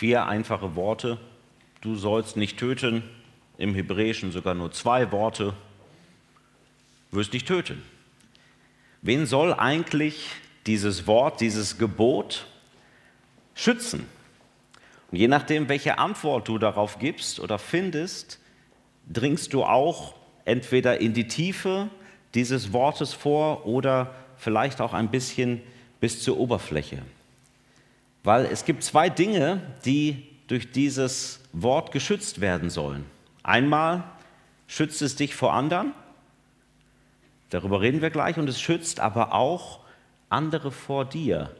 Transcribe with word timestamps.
vier 0.00 0.24
einfache 0.24 0.76
Worte. 0.76 1.18
Du 1.82 1.94
sollst 1.94 2.38
nicht 2.38 2.58
töten, 2.58 3.02
im 3.58 3.74
Hebräischen 3.74 4.32
sogar 4.32 4.54
nur 4.54 4.72
zwei 4.72 5.12
Worte. 5.12 5.52
Wirst 7.10 7.34
nicht 7.34 7.46
töten. 7.46 7.82
Wen 9.02 9.26
soll 9.26 9.52
eigentlich 9.52 10.26
dieses 10.64 11.06
Wort, 11.06 11.42
dieses 11.42 11.76
Gebot 11.76 12.46
schützen? 13.54 14.06
Und 15.10 15.18
je 15.18 15.28
nachdem, 15.28 15.68
welche 15.68 15.98
Antwort 15.98 16.48
du 16.48 16.56
darauf 16.56 16.98
gibst 16.98 17.38
oder 17.38 17.58
findest, 17.58 18.40
dringst 19.06 19.52
du 19.52 19.64
auch 19.64 20.14
entweder 20.46 20.98
in 20.98 21.12
die 21.12 21.28
Tiefe 21.28 21.90
dieses 22.32 22.72
Wortes 22.72 23.12
vor 23.12 23.66
oder 23.66 24.14
vielleicht 24.38 24.80
auch 24.80 24.94
ein 24.94 25.10
bisschen 25.10 25.60
bis 26.00 26.22
zur 26.22 26.38
Oberfläche. 26.38 27.02
Weil 28.22 28.46
es 28.46 28.64
gibt 28.64 28.84
zwei 28.84 29.08
Dinge, 29.08 29.60
die 29.84 30.26
durch 30.46 30.72
dieses 30.72 31.40
Wort 31.52 31.92
geschützt 31.92 32.40
werden 32.40 32.70
sollen. 32.70 33.06
Einmal 33.42 34.04
schützt 34.66 35.00
es 35.02 35.16
dich 35.16 35.34
vor 35.34 35.52
anderen, 35.52 35.94
darüber 37.50 37.80
reden 37.80 38.02
wir 38.02 38.10
gleich, 38.10 38.36
und 38.36 38.48
es 38.48 38.60
schützt 38.60 39.00
aber 39.00 39.32
auch 39.32 39.80
andere 40.28 40.70
vor 40.70 41.04
dir. 41.04 41.54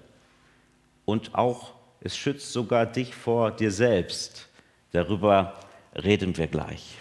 Und 1.05 1.35
auch 1.35 1.73
es 2.01 2.17
schützt 2.17 2.53
sogar 2.53 2.87
dich 2.87 3.15
vor 3.15 3.51
dir 3.51 3.71
selbst. 3.71 4.49
Darüber 4.93 5.55
reden 5.95 6.37
wir 6.37 6.47
gleich. 6.47 6.99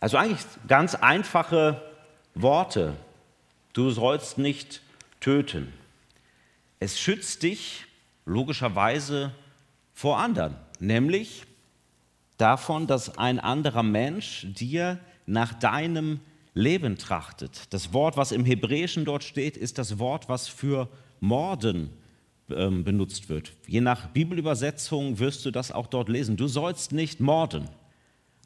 Also 0.00 0.16
eigentlich 0.16 0.44
ganz 0.66 0.94
einfache 0.94 1.80
Worte. 2.34 2.94
Du 3.72 3.90
sollst 3.90 4.38
nicht 4.38 4.82
töten. 5.20 5.72
Es 6.80 6.98
schützt 6.98 7.42
dich 7.42 7.86
logischerweise 8.26 9.32
vor 9.94 10.18
anderen, 10.18 10.56
nämlich 10.78 11.44
davon, 12.36 12.86
dass 12.86 13.16
ein 13.16 13.40
anderer 13.40 13.82
Mensch 13.82 14.46
dir 14.50 14.98
nach 15.24 15.54
deinem 15.54 16.20
Leben 16.52 16.98
trachtet. 16.98 17.72
Das 17.72 17.92
Wort, 17.92 18.16
was 18.16 18.32
im 18.32 18.44
Hebräischen 18.44 19.04
dort 19.04 19.24
steht, 19.24 19.56
ist 19.56 19.78
das 19.78 19.98
Wort, 19.98 20.28
was 20.28 20.48
für 20.48 20.88
Morden 21.20 21.90
ähm, 22.50 22.84
benutzt 22.84 23.28
wird. 23.28 23.52
Je 23.66 23.80
nach 23.80 24.08
Bibelübersetzung 24.08 25.18
wirst 25.18 25.44
du 25.46 25.50
das 25.50 25.72
auch 25.72 25.86
dort 25.86 26.08
lesen. 26.08 26.36
Du 26.36 26.46
sollst 26.46 26.92
nicht 26.92 27.20
morden. 27.20 27.68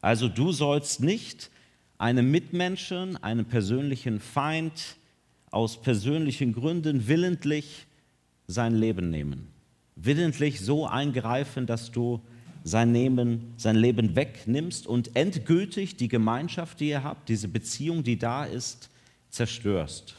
Also 0.01 0.27
du 0.27 0.51
sollst 0.51 1.01
nicht 1.01 1.51
einem 1.97 2.31
Mitmenschen, 2.31 3.21
einem 3.23 3.45
persönlichen 3.45 4.19
Feind 4.19 4.95
aus 5.51 5.81
persönlichen 5.81 6.53
Gründen 6.53 7.07
willentlich 7.07 7.85
sein 8.47 8.73
Leben 8.75 9.09
nehmen 9.09 9.50
willentlich 10.03 10.59
so 10.61 10.87
eingreifen, 10.87 11.65
dass 11.65 11.91
du 11.91 12.21
sein 12.63 12.93
Leben, 12.93 13.53
sein 13.57 13.75
Leben 13.75 14.15
wegnimmst 14.15 14.85
und 14.87 15.15
endgültig 15.15 15.97
die 15.97 16.07
Gemeinschaft, 16.07 16.79
die 16.79 16.89
ihr 16.89 17.03
habt, 17.03 17.29
diese 17.29 17.47
Beziehung, 17.47 18.03
die 18.03 18.17
da 18.17 18.45
ist, 18.45 18.89
zerstörst. 19.29 20.15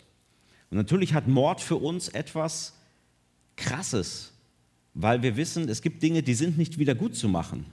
Und 0.70 0.78
natürlich 0.78 1.14
hat 1.14 1.28
Mord 1.28 1.60
für 1.60 1.76
uns 1.76 2.08
etwas 2.08 2.74
Krasses, 3.56 4.32
weil 4.94 5.22
wir 5.22 5.36
wissen, 5.36 5.68
es 5.68 5.82
gibt 5.82 6.02
Dinge, 6.02 6.22
die 6.22 6.34
sind 6.34 6.58
nicht 6.58 6.78
wieder 6.78 6.94
gut 6.94 7.14
zu 7.14 7.28
machen. 7.28 7.66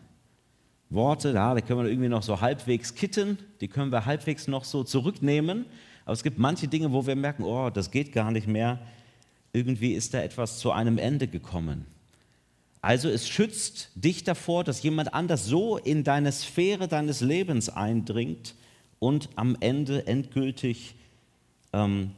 Worte, 0.90 1.34
da 1.34 1.60
können 1.62 1.84
wir 1.84 1.90
irgendwie 1.90 2.10
noch 2.10 2.24
so 2.24 2.42
halbwegs 2.42 2.96
kitten, 2.96 3.38
die 3.62 3.68
können 3.68 3.92
wir 3.92 4.06
halbwegs 4.06 4.48
noch 4.48 4.64
so 4.64 4.84
zurücknehmen. 4.84 5.66
Aber 6.04 6.14
es 6.14 6.24
gibt 6.24 6.40
manche 6.40 6.68
Dinge, 6.68 6.92
wo 6.92 7.06
wir 7.06 7.16
merken, 7.16 7.44
oh, 7.44 7.70
das 7.70 7.92
geht 7.92 8.12
gar 8.12 8.32
nicht 8.32 8.48
mehr. 8.48 8.80
Irgendwie 9.54 9.94
ist 9.94 10.14
da 10.14 10.22
etwas 10.22 10.60
zu 10.60 10.72
einem 10.72 10.98
Ende 10.98 11.28
gekommen. 11.28 11.86
Also 12.82 13.10
es 13.10 13.28
schützt 13.28 13.90
dich 13.96 14.24
davor, 14.24 14.64
dass 14.64 14.84
jemand 14.84 15.14
anders 15.14 15.46
so 15.46 15.78
in 15.78 16.04
deine 16.04 16.32
Sphäre 16.32 16.88
deines 16.88 17.22
Lebens 17.22 17.70
eindringt 17.70 18.56
und 19.00 19.30
am 19.36 19.58
Ende 19.60 20.08
endgültig 20.08 20.96
ähm, 21.74 22.12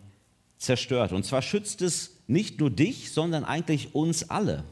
zerstört. 0.58 1.14
Und 1.14 1.26
zwar 1.26 1.42
schützt 1.42 1.82
es 1.82 2.12
nicht 2.28 2.60
nur 2.60 2.70
dich, 2.70 3.12
sondern 3.12 3.44
eigentlich 3.44 3.96
uns 3.96 4.30
alle. 4.30 4.64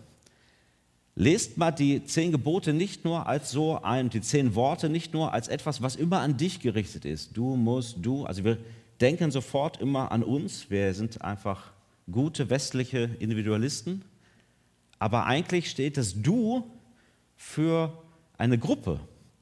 Lest 1.15 1.57
mal 1.57 1.71
die 1.71 2.05
zehn 2.05 2.31
Gebote 2.31 2.71
nicht 2.71 3.03
nur 3.03 3.27
als 3.27 3.51
so 3.51 3.81
ein, 3.81 4.09
die 4.09 4.21
zehn 4.21 4.55
Worte 4.55 4.87
nicht 4.89 5.13
nur 5.13 5.33
als 5.33 5.47
etwas, 5.47 5.81
was 5.81 5.95
immer 5.95 6.21
an 6.21 6.37
dich 6.37 6.61
gerichtet 6.61 7.03
ist. 7.03 7.35
Du 7.35 7.55
musst, 7.55 7.97
du. 8.01 8.25
Also 8.25 8.43
wir 8.45 8.57
denken 9.01 9.31
sofort 9.31 9.81
immer 9.81 10.11
an 10.11 10.23
uns. 10.23 10.69
Wir 10.69 10.93
sind 10.93 11.21
einfach 11.21 11.71
gute 12.09 12.49
westliche 12.49 13.09
Individualisten. 13.19 14.03
Aber 14.99 15.25
eigentlich 15.25 15.69
steht 15.69 15.97
das 15.97 16.21
Du 16.21 16.69
für 17.37 18.03
eine 18.37 18.57
Gruppe. 18.57 18.99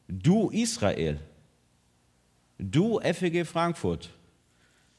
Du 0.08 0.50
Israel. 0.50 1.20
Du 2.60 3.00
FEG 3.00 3.46
Frankfurt. 3.46 4.12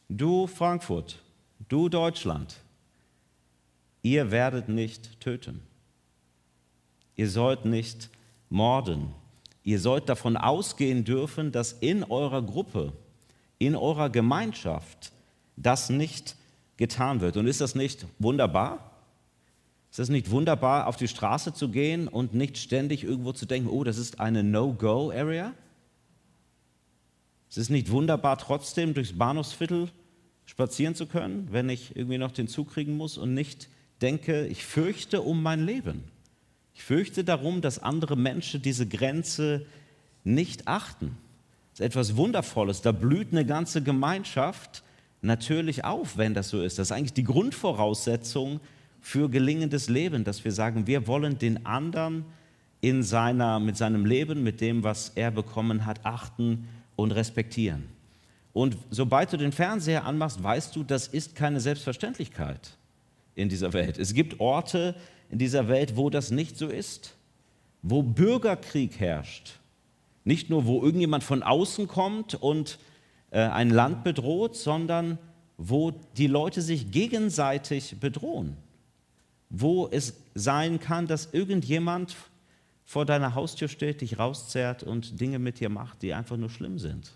Du 0.08 0.46
Frankfurt. 0.46 1.22
Du 1.68 1.88
Deutschland. 1.88 2.56
Ihr 4.02 4.30
werdet 4.30 4.68
nicht 4.68 5.20
töten. 5.20 5.62
Ihr 7.16 7.28
sollt 7.28 7.64
nicht 7.64 8.10
morden. 8.48 9.14
Ihr 9.64 9.80
sollt 9.80 10.08
davon 10.08 10.36
ausgehen 10.36 11.04
dürfen, 11.04 11.52
dass 11.52 11.72
in 11.72 12.04
eurer 12.04 12.42
Gruppe, 12.42 12.92
in 13.58 13.74
eurer 13.74 14.08
Gemeinschaft 14.08 15.12
das 15.56 15.90
nicht 15.90 16.36
getan 16.76 17.20
wird. 17.20 17.36
Und 17.36 17.46
ist 17.46 17.60
das 17.60 17.74
nicht 17.74 18.06
wunderbar? 18.18 18.87
Ist 19.90 19.98
es 19.98 20.08
nicht 20.08 20.30
wunderbar, 20.30 20.86
auf 20.86 20.96
die 20.96 21.08
Straße 21.08 21.54
zu 21.54 21.70
gehen 21.70 22.08
und 22.08 22.34
nicht 22.34 22.58
ständig 22.58 23.04
irgendwo 23.04 23.32
zu 23.32 23.46
denken, 23.46 23.68
oh, 23.68 23.84
das 23.84 23.98
ist 23.98 24.20
eine 24.20 24.42
No-Go-Area? 24.44 25.54
Es 27.50 27.56
ist 27.56 27.70
nicht 27.70 27.90
wunderbar, 27.90 28.36
trotzdem 28.38 28.92
durchs 28.92 29.16
Bahnhofsviertel 29.16 29.88
spazieren 30.44 30.94
zu 30.94 31.06
können, 31.06 31.48
wenn 31.50 31.68
ich 31.68 31.96
irgendwie 31.96 32.18
noch 32.18 32.32
den 32.32 32.48
Zug 32.48 32.72
kriegen 32.72 32.96
muss 32.96 33.16
und 33.16 33.34
nicht 33.34 33.68
denke, 34.00 34.46
ich 34.46 34.64
fürchte 34.64 35.22
um 35.22 35.42
mein 35.42 35.64
Leben. 35.64 36.04
Ich 36.74 36.82
fürchte 36.82 37.24
darum, 37.24 37.60
dass 37.60 37.82
andere 37.82 38.16
Menschen 38.16 38.62
diese 38.62 38.86
Grenze 38.86 39.66
nicht 40.24 40.68
achten. 40.68 41.16
Das 41.72 41.80
ist 41.80 41.86
etwas 41.86 42.16
Wundervolles. 42.16 42.82
Da 42.82 42.92
blüht 42.92 43.32
eine 43.32 43.44
ganze 43.44 43.82
Gemeinschaft 43.82 44.82
natürlich 45.22 45.84
auf, 45.84 46.16
wenn 46.16 46.34
das 46.34 46.50
so 46.50 46.62
ist. 46.62 46.78
Das 46.78 46.88
ist 46.88 46.92
eigentlich 46.92 47.14
die 47.14 47.24
Grundvoraussetzung 47.24 48.60
für 49.00 49.28
gelingendes 49.28 49.88
Leben, 49.88 50.24
dass 50.24 50.44
wir 50.44 50.52
sagen, 50.52 50.86
wir 50.86 51.06
wollen 51.06 51.38
den 51.38 51.66
anderen 51.66 52.24
in 52.80 53.02
seiner, 53.02 53.58
mit 53.60 53.76
seinem 53.76 54.04
Leben, 54.04 54.42
mit 54.42 54.60
dem, 54.60 54.82
was 54.82 55.10
er 55.14 55.30
bekommen 55.30 55.86
hat, 55.86 56.04
achten 56.04 56.68
und 56.96 57.12
respektieren. 57.12 57.84
Und 58.52 58.76
sobald 58.90 59.32
du 59.32 59.36
den 59.36 59.52
Fernseher 59.52 60.04
anmachst, 60.04 60.42
weißt 60.42 60.74
du, 60.74 60.82
das 60.82 61.08
ist 61.08 61.34
keine 61.34 61.60
Selbstverständlichkeit 61.60 62.76
in 63.34 63.48
dieser 63.48 63.72
Welt. 63.72 63.98
Es 63.98 64.14
gibt 64.14 64.40
Orte 64.40 64.94
in 65.30 65.38
dieser 65.38 65.68
Welt, 65.68 65.96
wo 65.96 66.10
das 66.10 66.30
nicht 66.30 66.56
so 66.56 66.66
ist, 66.66 67.14
wo 67.82 68.02
Bürgerkrieg 68.02 68.98
herrscht. 68.98 69.58
Nicht 70.24 70.50
nur, 70.50 70.66
wo 70.66 70.82
irgendjemand 70.82 71.24
von 71.24 71.42
außen 71.42 71.86
kommt 71.86 72.34
und 72.34 72.78
äh, 73.30 73.40
ein 73.40 73.70
Land 73.70 74.04
bedroht, 74.04 74.56
sondern 74.56 75.18
wo 75.56 75.92
die 76.16 76.26
Leute 76.26 76.62
sich 76.62 76.90
gegenseitig 76.90 77.96
bedrohen 78.00 78.56
wo 79.50 79.88
es 79.88 80.14
sein 80.34 80.80
kann, 80.80 81.06
dass 81.06 81.32
irgendjemand 81.32 82.16
vor 82.84 83.04
deiner 83.04 83.34
Haustür 83.34 83.68
steht, 83.68 84.00
dich 84.00 84.18
rauszerrt 84.18 84.82
und 84.82 85.20
Dinge 85.20 85.38
mit 85.38 85.60
dir 85.60 85.68
macht, 85.68 86.02
die 86.02 86.14
einfach 86.14 86.36
nur 86.36 86.50
schlimm 86.50 86.78
sind. 86.78 87.12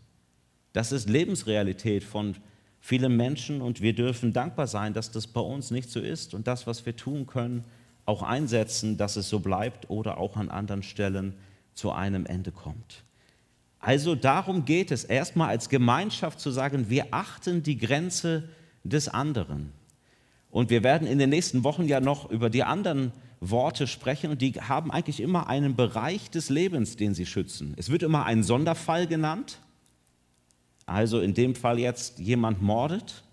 Das 0.72 0.92
ist 0.92 1.08
Lebensrealität 1.08 2.04
von 2.04 2.36
vielen 2.80 3.16
Menschen 3.16 3.62
und 3.62 3.80
wir 3.80 3.94
dürfen 3.94 4.32
dankbar 4.32 4.66
sein, 4.66 4.92
dass 4.92 5.10
das 5.10 5.26
bei 5.26 5.40
uns 5.40 5.70
nicht 5.70 5.90
so 5.90 6.00
ist 6.00 6.34
und 6.34 6.46
das, 6.46 6.66
was 6.66 6.84
wir 6.84 6.96
tun 6.96 7.26
können, 7.26 7.64
auch 8.04 8.22
einsetzen, 8.22 8.96
dass 8.96 9.16
es 9.16 9.28
so 9.28 9.40
bleibt 9.40 9.88
oder 9.88 10.18
auch 10.18 10.36
an 10.36 10.48
anderen 10.48 10.82
Stellen 10.82 11.34
zu 11.74 11.92
einem 11.92 12.26
Ende 12.26 12.50
kommt. 12.50 13.04
Also 13.78 14.14
darum 14.14 14.64
geht 14.64 14.90
es, 14.90 15.04
erstmal 15.04 15.48
als 15.48 15.68
Gemeinschaft 15.68 16.40
zu 16.40 16.50
sagen, 16.50 16.88
wir 16.88 17.08
achten 17.10 17.62
die 17.62 17.78
Grenze 17.78 18.48
des 18.84 19.08
anderen. 19.08 19.72
Und 20.52 20.68
wir 20.68 20.84
werden 20.84 21.08
in 21.08 21.18
den 21.18 21.30
nächsten 21.30 21.64
Wochen 21.64 21.88
ja 21.88 21.98
noch 21.98 22.30
über 22.30 22.50
die 22.50 22.62
anderen 22.62 23.12
Worte 23.40 23.86
sprechen 23.86 24.30
und 24.30 24.42
die 24.42 24.52
haben 24.52 24.92
eigentlich 24.92 25.20
immer 25.20 25.48
einen 25.48 25.74
Bereich 25.76 26.30
des 26.30 26.50
Lebens, 26.50 26.96
den 26.96 27.14
sie 27.14 27.24
schützen. 27.24 27.74
Es 27.78 27.88
wird 27.88 28.02
immer 28.02 28.26
ein 28.26 28.42
Sonderfall 28.42 29.06
genannt, 29.06 29.60
also 30.84 31.20
in 31.20 31.32
dem 31.32 31.54
Fall 31.54 31.78
jetzt 31.78 32.18
jemand 32.18 32.60
mordet, 32.60 33.24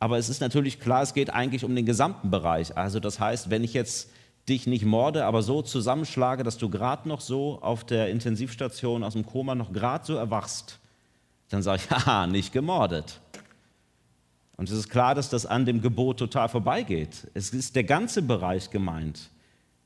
aber 0.00 0.18
es 0.18 0.28
ist 0.28 0.40
natürlich 0.40 0.80
klar, 0.80 1.02
es 1.02 1.14
geht 1.14 1.30
eigentlich 1.30 1.64
um 1.64 1.74
den 1.74 1.86
gesamten 1.86 2.32
Bereich. 2.32 2.76
Also 2.76 2.98
das 2.98 3.20
heißt, 3.20 3.48
wenn 3.48 3.62
ich 3.62 3.72
jetzt 3.72 4.10
dich 4.48 4.66
nicht 4.66 4.84
morde, 4.84 5.24
aber 5.24 5.42
so 5.42 5.62
zusammenschlage, 5.62 6.42
dass 6.42 6.58
du 6.58 6.68
gerade 6.68 7.08
noch 7.08 7.20
so 7.20 7.62
auf 7.62 7.84
der 7.84 8.10
Intensivstation 8.10 9.04
aus 9.04 9.12
dem 9.12 9.24
Koma 9.24 9.54
noch 9.54 9.72
gerade 9.72 10.04
so 10.04 10.16
erwachst, 10.16 10.80
dann 11.48 11.62
sage 11.62 11.82
ich, 11.84 11.90
haha, 12.06 12.26
nicht 12.26 12.52
gemordet. 12.52 13.20
Und 14.56 14.70
es 14.70 14.76
ist 14.76 14.88
klar, 14.88 15.14
dass 15.14 15.28
das 15.28 15.46
an 15.46 15.66
dem 15.66 15.82
Gebot 15.82 16.18
total 16.18 16.48
vorbeigeht. 16.48 17.28
Es 17.34 17.50
ist 17.50 17.76
der 17.76 17.84
ganze 17.84 18.22
Bereich 18.22 18.70
gemeint. 18.70 19.30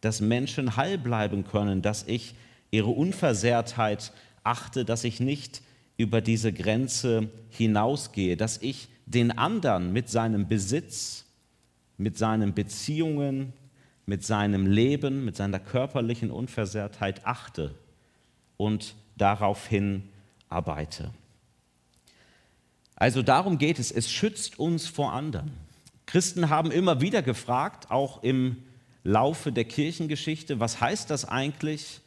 dass 0.00 0.20
Menschen 0.20 0.76
heil 0.76 0.96
bleiben 0.96 1.44
können, 1.44 1.82
dass 1.82 2.04
ich 2.04 2.34
ihre 2.70 2.88
Unversehrtheit 2.88 4.12
achte, 4.44 4.84
dass 4.84 5.04
ich 5.04 5.20
nicht 5.20 5.62
über 5.96 6.20
diese 6.22 6.52
Grenze 6.52 7.28
hinausgehe, 7.50 8.36
dass 8.36 8.58
ich 8.62 8.88
den 9.04 9.36
anderen 9.36 9.92
mit 9.92 10.08
seinem 10.08 10.48
Besitz, 10.48 11.26
mit 11.98 12.16
seinen 12.16 12.54
Beziehungen, 12.54 13.52
mit 14.06 14.24
seinem 14.24 14.66
Leben, 14.66 15.24
mit 15.24 15.36
seiner 15.36 15.58
körperlichen 15.58 16.30
Unversehrtheit 16.30 17.26
achte 17.26 17.74
und 18.56 18.94
daraufhin 19.16 20.08
arbeite. 20.48 21.10
Also 23.00 23.22
darum 23.22 23.56
geht 23.56 23.78
es, 23.78 23.90
es 23.90 24.10
schützt 24.10 24.58
uns 24.58 24.86
vor 24.86 25.14
anderen. 25.14 25.50
Christen 26.04 26.50
haben 26.50 26.70
immer 26.70 27.00
wieder 27.00 27.22
gefragt, 27.22 27.90
auch 27.90 28.22
im 28.22 28.58
Laufe 29.04 29.52
der 29.52 29.64
Kirchengeschichte, 29.64 30.60
was 30.60 30.82
heißt 30.82 31.08
das 31.08 31.24
eigentlich 31.24 32.02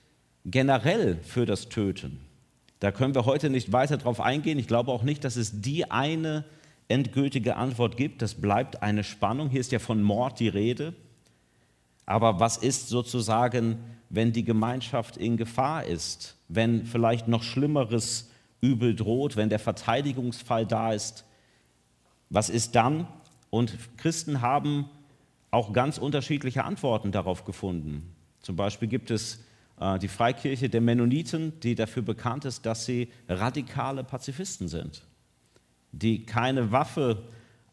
generell 0.46 1.18
für 1.24 1.48
das 1.48 1.70
Töten? 1.70 2.20
Da 2.80 2.92
können 2.92 3.16
wir 3.16 3.26
heute 3.26 3.50
nicht 3.50 3.72
weiter 3.72 3.98
darauf 3.98 4.22
eingehen. 4.22 4.60
Ich 4.60 4.68
glaube 4.68 4.92
auch 4.92 5.02
nicht, 5.02 5.24
dass 5.24 5.36
es 5.36 5.62
die 5.62 5.90
eine 5.90 6.46
endgültige 6.90 7.56
Antwort 7.56 7.98
gibt. 7.98 8.22
Das 8.22 8.36
bleibt 8.36 8.84
eine 8.84 9.04
Spannung. 9.04 9.50
Hier 9.50 9.62
ist 9.62 9.72
ja 9.72 9.80
von 9.80 10.04
Mord 10.04 10.40
die 10.40 10.50
Rede. 10.50 10.94
Aber 12.06 12.40
was 12.40 12.58
ist 12.58 12.90
sozusagen, 12.90 13.80
wenn 14.10 14.32
die 14.32 14.44
Gemeinschaft 14.44 15.18
in 15.18 15.38
Gefahr 15.38 15.86
ist, 15.86 16.36
wenn 16.50 16.86
vielleicht 16.86 17.28
noch 17.28 17.42
schlimmeres 17.42 18.30
Übel 18.64 18.96
droht, 18.96 19.36
wenn 19.36 19.50
der 19.50 19.60
Verteidigungsfall 19.60 20.66
da 20.66 20.94
ist? 20.94 21.26
Was 22.30 22.50
ist 22.50 22.76
dann? 22.76 23.08
Und 23.50 23.78
Christen 23.98 24.42
haben 24.42 24.90
auch 25.52 25.74
ganz 25.74 25.98
unterschiedliche 25.98 26.64
Antworten 26.64 27.12
darauf 27.12 27.44
gefunden. 27.44 28.16
Zum 28.40 28.56
Beispiel 28.56 28.88
gibt 28.88 29.12
es 29.12 29.44
äh, 29.80 30.00
die 30.00 30.08
Freikirche 30.08 30.70
der 30.70 30.82
Mennoniten, 30.82 31.60
die 31.60 31.76
dafür 31.76 32.04
bekannt 32.04 32.46
ist, 32.46 32.66
dass 32.66 32.86
sie 32.86 33.10
radikale 33.28 34.04
Pazifisten 34.04 34.70
sind, 34.70 35.04
die 35.92 36.26
keine 36.26 36.72
Waffe 36.72 37.22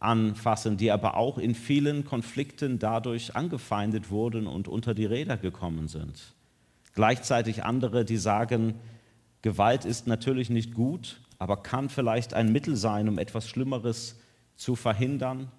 anfassen, 0.01 0.77
die 0.77 0.91
aber 0.91 1.17
auch 1.17 1.39
in 1.39 1.55
vielen 1.55 2.05
Konflikten 2.05 2.81
dadurch 2.81 3.37
angefeindet 3.37 4.11
wurden 4.11 4.47
und 4.49 4.67
unter 4.67 4.93
die 4.93 5.07
Räder 5.07 5.37
gekommen 5.37 5.87
sind. 5.87 6.35
Gleichzeitig 6.95 7.65
andere, 7.65 8.05
die 8.05 8.17
sagen, 8.17 8.75
Gewalt 9.43 9.85
ist 9.85 10.07
natürlich 10.07 10.51
nicht 10.51 10.75
gut, 10.75 11.21
aber 11.39 11.57
kann 11.63 11.89
vielleicht 11.89 12.35
ein 12.35 12.53
Mittel 12.53 12.77
sein, 12.77 13.09
um 13.09 13.19
etwas 13.19 13.49
Schlimmeres 13.49 14.19
zu 14.57 14.77
verhindern. 14.77 15.51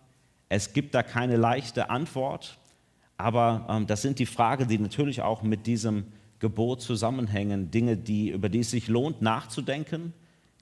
Es 0.49 0.73
gibt 0.73 0.93
da 0.93 1.01
keine 1.01 1.37
leichte 1.37 1.89
Antwort, 1.89 2.57
aber 3.17 3.67
ähm, 3.69 3.87
das 3.87 4.01
sind 4.01 4.19
die 4.19 4.25
Fragen, 4.25 4.67
die 4.67 4.77
natürlich 4.77 5.21
auch 5.21 5.41
mit 5.41 5.65
diesem 5.65 6.05
Gebot 6.39 6.81
zusammenhängen, 6.81 7.71
Dinge, 7.71 7.97
die, 7.97 8.29
über 8.29 8.49
die 8.49 8.59
es 8.59 8.71
sich 8.71 8.87
lohnt 8.87 9.21
nachzudenken, 9.21 10.13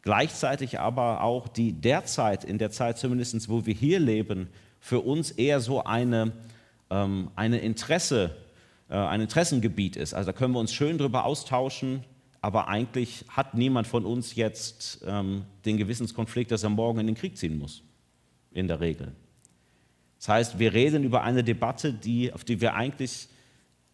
gleichzeitig 0.02 0.80
aber 0.80 1.24
auch 1.24 1.48
die 1.48 1.74
derzeit, 1.74 2.44
in 2.44 2.58
der 2.58 2.72
Zeit 2.72 2.98
zumindest, 2.98 3.50
wo 3.50 3.66
wir 3.66 3.74
hier 3.74 4.00
leben, 4.00 4.50
für 4.80 5.02
uns 5.02 5.32
eher 5.32 5.60
so 5.60 5.84
eine, 5.84 6.34
ähm, 6.90 7.32
eine 7.36 7.60
Interesse, 7.60 8.36
äh, 8.90 8.96
ein 8.96 9.22
Interessengebiet 9.22 9.96
ist. 9.96 10.14
Also 10.14 10.32
da 10.32 10.38
können 10.38 10.54
wir 10.54 10.60
uns 10.60 10.74
schön 10.74 10.98
drüber 10.98 11.26
austauschen, 11.26 12.04
aber 12.42 12.68
eigentlich 12.68 13.26
hat 13.30 13.54
niemand 13.54 13.88
von 13.88 14.06
uns 14.06 14.36
jetzt 14.36 15.04
ähm, 15.06 15.44
den 15.66 15.78
Gewissenskonflikt, 15.78 16.52
dass 16.52 16.64
er 16.64 16.70
morgen 16.70 17.00
in 17.00 17.08
den 17.08 17.16
Krieg 17.16 17.38
ziehen 17.38 17.58
muss, 17.58 17.84
in 18.52 18.68
der 18.68 18.80
Regel. 18.80 19.14
Das 20.20 20.30
heißt, 20.30 20.60
wir 20.60 20.74
reden 20.74 21.04
über 21.04 21.24
eine 21.24 21.44
Debatte, 21.44 21.94
die, 21.94 22.34
auf 22.34 22.44
die 22.44 22.62
wir 22.62 22.76
eigentlich 22.76 23.28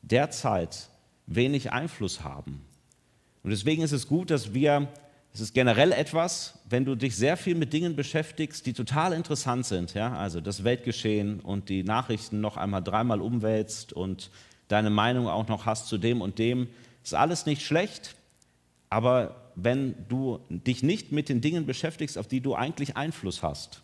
derzeit 0.01 0.89
wenig 1.27 1.71
Einfluss 1.71 2.23
haben. 2.23 2.61
Und 3.43 3.51
deswegen 3.51 3.83
ist 3.83 3.91
es 3.91 4.07
gut, 4.07 4.31
dass 4.31 4.53
wir, 4.53 4.87
es 5.33 5.39
ist 5.39 5.53
generell 5.53 5.91
etwas, 5.91 6.59
wenn 6.67 6.85
du 6.85 6.95
dich 6.95 7.15
sehr 7.15 7.37
viel 7.37 7.55
mit 7.55 7.73
Dingen 7.73 7.95
beschäftigst, 7.95 8.65
die 8.65 8.73
total 8.73 9.13
interessant 9.13 9.65
sind, 9.65 9.93
ja, 9.93 10.13
also 10.13 10.41
das 10.41 10.63
Weltgeschehen 10.63 11.39
und 11.39 11.69
die 11.69 11.83
Nachrichten 11.83 12.41
noch 12.41 12.57
einmal 12.57 12.83
dreimal 12.83 13.21
umwälzt 13.21 13.93
und 13.93 14.31
deine 14.67 14.89
Meinung 14.89 15.27
auch 15.27 15.47
noch 15.47 15.65
hast 15.65 15.87
zu 15.87 15.97
dem 15.99 16.21
und 16.21 16.39
dem, 16.39 16.67
ist 17.03 17.13
alles 17.13 17.45
nicht 17.45 17.61
schlecht, 17.61 18.15
aber 18.95 19.51
wenn 19.55 20.07
du 20.07 20.39
dich 20.47 20.81
nicht 20.81 21.11
mit 21.11 21.27
den 21.27 21.41
Dingen 21.41 21.65
beschäftigst, 21.65 22.17
auf 22.17 22.29
die 22.29 22.39
du 22.39 22.55
eigentlich 22.55 22.95
Einfluss 22.95 23.43
hast, 23.43 23.81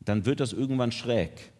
dann 0.00 0.26
wird 0.26 0.40
das 0.40 0.52
irgendwann 0.52 0.92
schräg. 0.92 1.50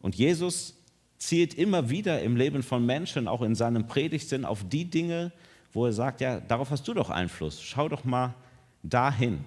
Und 0.00 0.14
Jesus 0.14 0.78
zielt 1.18 1.52
immer 1.52 1.90
wieder 1.90 2.22
im 2.22 2.36
Leben 2.36 2.62
von 2.62 2.86
Menschen, 2.86 3.28
auch 3.28 3.42
in 3.42 3.54
seinem 3.54 3.86
Predigtsinn, 3.86 4.46
auf 4.46 4.66
die 4.66 4.86
Dinge, 4.86 5.30
wo 5.74 5.84
er 5.84 5.92
sagt, 5.92 6.22
ja, 6.22 6.40
darauf 6.40 6.70
hast 6.70 6.88
du 6.88 6.94
doch 6.94 7.10
Einfluss. 7.10 7.60
Schau 7.60 7.90
doch 7.90 8.04
mal 8.04 8.34
dahin. 8.82 9.44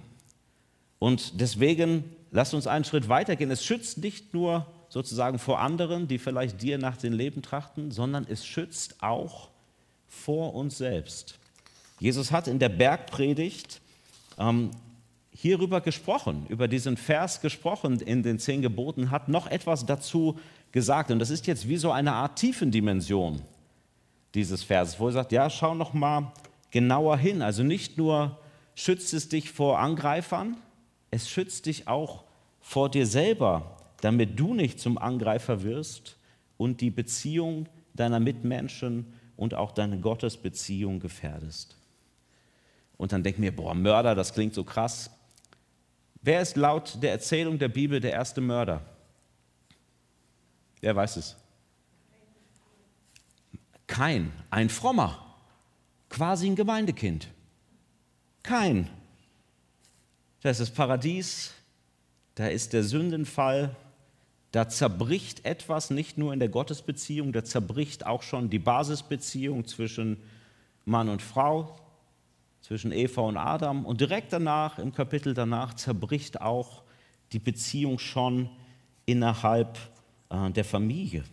Und 1.00 1.42
deswegen 1.42 2.04
lass 2.30 2.54
uns 2.54 2.68
einen 2.68 2.86
Schritt 2.86 3.10
weitergehen. 3.10 3.50
Es 3.50 3.66
schützt 3.66 3.98
nicht 3.98 4.36
nur 4.36 4.68
sozusagen 4.90 5.40
vor 5.40 5.60
anderen, 5.60 6.08
die 6.08 6.20
vielleicht 6.20 6.62
dir 6.62 6.78
nach 6.78 6.98
dem 6.98 7.14
Leben 7.14 7.42
trachten, 7.42 7.90
sondern 7.90 8.28
es 8.30 8.46
schützt 8.46 9.02
auch 9.02 9.51
vor 10.12 10.54
uns 10.54 10.78
selbst. 10.78 11.40
Jesus 12.00 12.32
hat 12.32 12.48
in 12.48 12.60
der 12.60 12.70
Bergpredigt 12.70 13.82
ähm, 14.38 14.72
hierüber 15.32 15.82
gesprochen, 15.82 16.46
über 16.50 16.68
diesen 16.68 16.98
Vers 16.98 17.42
gesprochen 17.42 18.00
in 18.02 18.22
den 18.22 18.38
zehn 18.38 18.62
Geboten, 18.62 19.10
hat 19.10 19.30
noch 19.30 19.48
etwas 19.48 19.86
dazu 19.86 20.38
gesagt. 20.72 21.10
Und 21.12 21.20
das 21.20 21.30
ist 21.30 21.48
jetzt 21.48 21.68
wie 21.68 21.78
so 21.78 21.92
eine 21.92 22.12
Art 22.12 22.38
Tiefendimension 22.38 23.42
dieses 24.36 24.64
Verses, 24.64 25.00
wo 25.00 25.08
er 25.08 25.14
sagt, 25.14 25.32
ja, 25.32 25.50
schau 25.50 25.74
noch 25.74 25.94
mal 25.94 26.34
genauer 26.72 27.18
hin. 27.18 27.42
Also 27.42 27.64
nicht 27.64 27.98
nur 27.98 28.38
schützt 28.76 29.14
es 29.14 29.30
dich 29.30 29.50
vor 29.50 29.80
Angreifern, 29.80 30.58
es 31.10 31.30
schützt 31.30 31.66
dich 31.66 31.88
auch 31.88 32.24
vor 32.60 32.90
dir 32.90 33.06
selber, 33.06 33.78
damit 34.02 34.40
du 34.40 34.54
nicht 34.54 34.80
zum 34.80 34.98
Angreifer 34.98 35.64
wirst 35.64 36.18
und 36.58 36.82
die 36.82 36.92
Beziehung 36.92 37.68
deiner 37.94 38.20
Mitmenschen 38.20 39.14
und 39.42 39.56
auch 39.56 39.72
deine 39.72 40.00
Gottesbeziehung 40.00 41.00
gefährdest. 41.00 41.76
Und 42.98 43.12
dann 43.12 43.24
denk 43.24 43.40
mir, 43.40 43.56
boah, 43.56 43.74
Mörder, 43.74 44.14
das 44.14 44.36
klingt 44.36 44.54
so 44.54 44.64
krass. 44.64 45.10
Wer 46.22 46.44
ist 46.44 46.58
laut 46.58 47.02
der 47.02 47.10
Erzählung 47.10 47.58
der 47.58 47.70
Bibel 47.70 48.00
der 48.00 48.12
erste 48.12 48.40
Mörder? 48.40 48.86
Wer 50.80 50.96
weiß 50.96 51.16
es? 51.16 51.38
Kein, 53.88 54.32
ein 54.52 54.70
frommer, 54.70 55.36
quasi 56.08 56.46
ein 56.46 56.56
Gemeindekind. 56.56 57.28
Kein. 58.44 58.92
Das 60.44 60.60
ist 60.60 60.70
das 60.70 60.76
Paradies, 60.76 61.52
da 62.36 62.46
ist 62.46 62.74
der 62.74 62.84
Sündenfall, 62.84 63.76
da 64.52 64.68
zerbricht 64.68 65.46
etwas 65.46 65.90
nicht 65.90 66.18
nur 66.18 66.34
in 66.34 66.40
der 66.40 66.50
Gottesbeziehung, 66.50 67.32
da 67.32 67.44
zerbricht 67.44 68.06
auch 68.06 68.22
schon 68.22 68.50
die 68.50 68.60
Basisbeziehung 68.60 69.66
zwischen 69.66 70.18
Mann 70.84 71.08
und 71.08 71.22
Frau, 71.22 71.80
zwischen 72.62 72.92
Eva 72.92 73.22
und 73.22 73.38
Adam. 73.38 73.86
Und 73.86 74.02
direkt 74.02 74.34
danach, 74.34 74.78
im 74.78 74.94
Kapitel 74.94 75.34
danach, 75.34 75.74
zerbricht 75.76 76.42
auch 76.42 76.84
die 77.32 77.40
Beziehung 77.40 77.98
schon 77.98 78.50
innerhalb 79.06 79.78
äh, 80.30 80.52
der 80.52 80.66
Familie. 80.66 81.24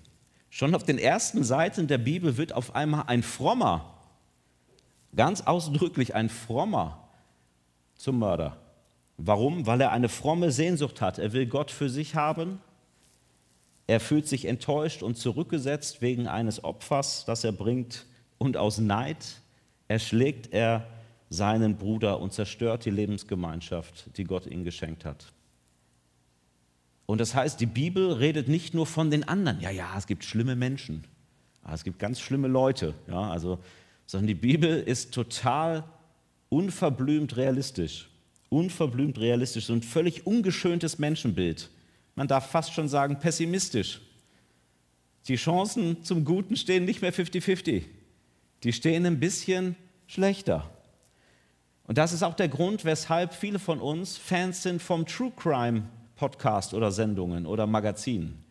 Schon 0.50 0.74
auf 0.74 0.84
den 0.84 0.98
ersten 0.98 1.44
Seiten 1.44 1.88
der 1.88 1.98
Bibel 1.98 2.36
wird 2.36 2.52
auf 2.52 2.74
einmal 2.74 3.04
ein 3.08 3.22
frommer, 3.22 3.94
ganz 5.14 5.42
ausdrücklich 5.42 6.14
ein 6.14 6.28
frommer 6.28 7.08
zum 7.96 8.20
Mörder. 8.20 8.56
Warum? 9.16 9.66
Weil 9.66 9.80
er 9.80 9.90
eine 9.90 10.08
fromme 10.08 10.52
Sehnsucht 10.52 11.00
hat. 11.00 11.18
Er 11.18 11.32
will 11.32 11.46
Gott 11.46 11.72
für 11.72 11.90
sich 11.90 12.14
haben. 12.14 12.60
Er 13.88 14.00
fühlt 14.00 14.28
sich 14.28 14.44
enttäuscht 14.44 15.02
und 15.02 15.16
zurückgesetzt 15.16 16.02
wegen 16.02 16.28
eines 16.28 16.62
Opfers, 16.62 17.24
das 17.24 17.42
er 17.42 17.52
bringt. 17.52 18.04
Und 18.36 18.58
aus 18.58 18.78
Neid 18.78 19.40
erschlägt 19.88 20.52
er 20.52 20.86
seinen 21.30 21.76
Bruder 21.76 22.20
und 22.20 22.34
zerstört 22.34 22.84
die 22.84 22.90
Lebensgemeinschaft, 22.90 24.16
die 24.18 24.24
Gott 24.24 24.46
ihm 24.46 24.62
geschenkt 24.62 25.06
hat. 25.06 25.32
Und 27.06 27.18
das 27.22 27.34
heißt, 27.34 27.58
die 27.60 27.66
Bibel 27.66 28.12
redet 28.12 28.48
nicht 28.48 28.74
nur 28.74 28.84
von 28.84 29.10
den 29.10 29.26
anderen. 29.26 29.58
Ja, 29.62 29.70
ja, 29.70 29.94
es 29.96 30.06
gibt 30.06 30.22
schlimme 30.22 30.54
Menschen. 30.54 31.04
Es 31.72 31.82
gibt 31.82 31.98
ganz 31.98 32.20
schlimme 32.20 32.48
Leute. 32.48 32.92
Ja, 33.08 33.30
also, 33.30 33.58
sondern 34.04 34.26
die 34.26 34.34
Bibel 34.34 34.82
ist 34.82 35.14
total 35.14 35.84
unverblümt 36.50 37.38
realistisch. 37.38 38.10
Unverblümt 38.50 39.18
realistisch. 39.18 39.64
So 39.64 39.72
ein 39.72 39.82
völlig 39.82 40.26
ungeschöntes 40.26 40.98
Menschenbild. 40.98 41.70
Man 42.18 42.26
darf 42.26 42.50
fast 42.50 42.74
schon 42.74 42.88
sagen 42.88 43.20
pessimistisch. 43.20 44.00
Die 45.28 45.36
Chancen 45.36 46.02
zum 46.02 46.24
Guten 46.24 46.56
stehen 46.56 46.84
nicht 46.84 47.00
mehr 47.00 47.14
50-50. 47.14 47.84
Die 48.64 48.72
stehen 48.72 49.06
ein 49.06 49.20
bisschen 49.20 49.76
schlechter. 50.08 50.68
Und 51.84 51.96
das 51.96 52.12
ist 52.12 52.24
auch 52.24 52.34
der 52.34 52.48
Grund, 52.48 52.84
weshalb 52.84 53.34
viele 53.34 53.60
von 53.60 53.78
uns 53.78 54.18
Fans 54.18 54.64
sind 54.64 54.82
vom 54.82 55.06
True 55.06 55.30
Crime 55.36 55.84
Podcast 56.16 56.74
oder 56.74 56.90
Sendungen 56.90 57.46
oder 57.46 57.68
Magazinen. 57.68 58.44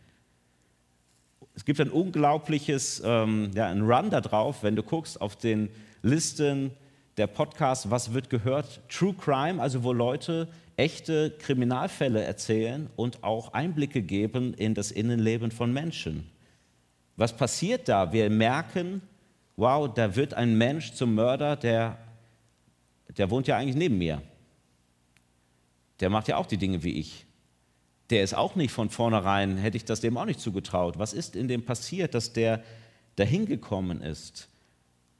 es 1.54 1.66
gibt 1.66 1.78
ein 1.78 1.90
unglaubliches, 1.90 3.02
ähm, 3.04 3.50
ja, 3.54 3.66
ein 3.66 3.82
Run 3.82 4.08
da 4.08 4.22
drauf, 4.22 4.62
wenn 4.62 4.76
du 4.76 4.82
guckst 4.82 5.20
auf 5.20 5.36
den 5.36 5.68
Listen 6.00 6.70
der 7.18 7.26
Podcasts, 7.26 7.90
was 7.90 8.14
wird 8.14 8.30
gehört, 8.30 8.80
True 8.88 9.12
Crime, 9.12 9.60
also 9.60 9.82
wo 9.82 9.92
Leute 9.92 10.48
echte 10.78 11.32
Kriminalfälle 11.38 12.24
erzählen 12.24 12.88
und 12.96 13.22
auch 13.22 13.52
Einblicke 13.52 14.00
geben 14.00 14.54
in 14.54 14.72
das 14.74 14.90
Innenleben 14.90 15.50
von 15.50 15.72
Menschen. 15.72 16.30
Was 17.16 17.36
passiert 17.36 17.88
da? 17.88 18.12
Wir 18.12 18.30
merken, 18.30 19.02
wow, 19.56 19.92
da 19.92 20.16
wird 20.16 20.32
ein 20.32 20.56
Mensch 20.56 20.92
zum 20.92 21.14
Mörder, 21.14 21.56
der, 21.56 21.98
der 23.16 23.28
wohnt 23.30 23.46
ja 23.46 23.58
eigentlich 23.58 23.76
neben 23.76 23.98
mir. 23.98 24.22
Der 26.00 26.08
macht 26.08 26.28
ja 26.28 26.36
auch 26.36 26.46
die 26.46 26.56
Dinge 26.56 26.82
wie 26.82 26.92
ich 26.92 27.26
der 28.10 28.22
ist 28.22 28.34
auch 28.34 28.54
nicht 28.54 28.72
von 28.72 28.90
vornherein, 28.90 29.58
hätte 29.58 29.76
ich 29.76 29.84
das 29.84 30.00
dem 30.00 30.16
auch 30.16 30.24
nicht 30.24 30.40
zugetraut. 30.40 30.98
Was 30.98 31.12
ist 31.12 31.36
in 31.36 31.48
dem 31.48 31.64
passiert, 31.64 32.14
dass 32.14 32.32
der 32.32 32.62
dahin 33.16 33.46
gekommen 33.46 34.00
ist? 34.00 34.48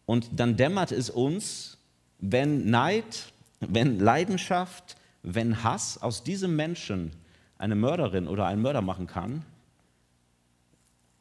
Und 0.07 0.29
dann 0.33 0.57
dämmert 0.57 0.93
es 0.93 1.11
uns, 1.11 1.79
wenn 2.19 2.71
Neid, 2.71 3.33
wenn 3.61 4.01
Leidenschaft, 4.01 4.97
wenn 5.23 5.63
Hass 5.63 6.01
aus 6.01 6.23
diesem 6.25 6.57
Menschen 6.57 7.13
eine 7.59 7.75
Mörderin 7.75 8.29
oder 8.29 8.47
einen 8.47 8.63
Mörder 8.63 8.83
machen 8.83 9.07
kann, 9.07 9.45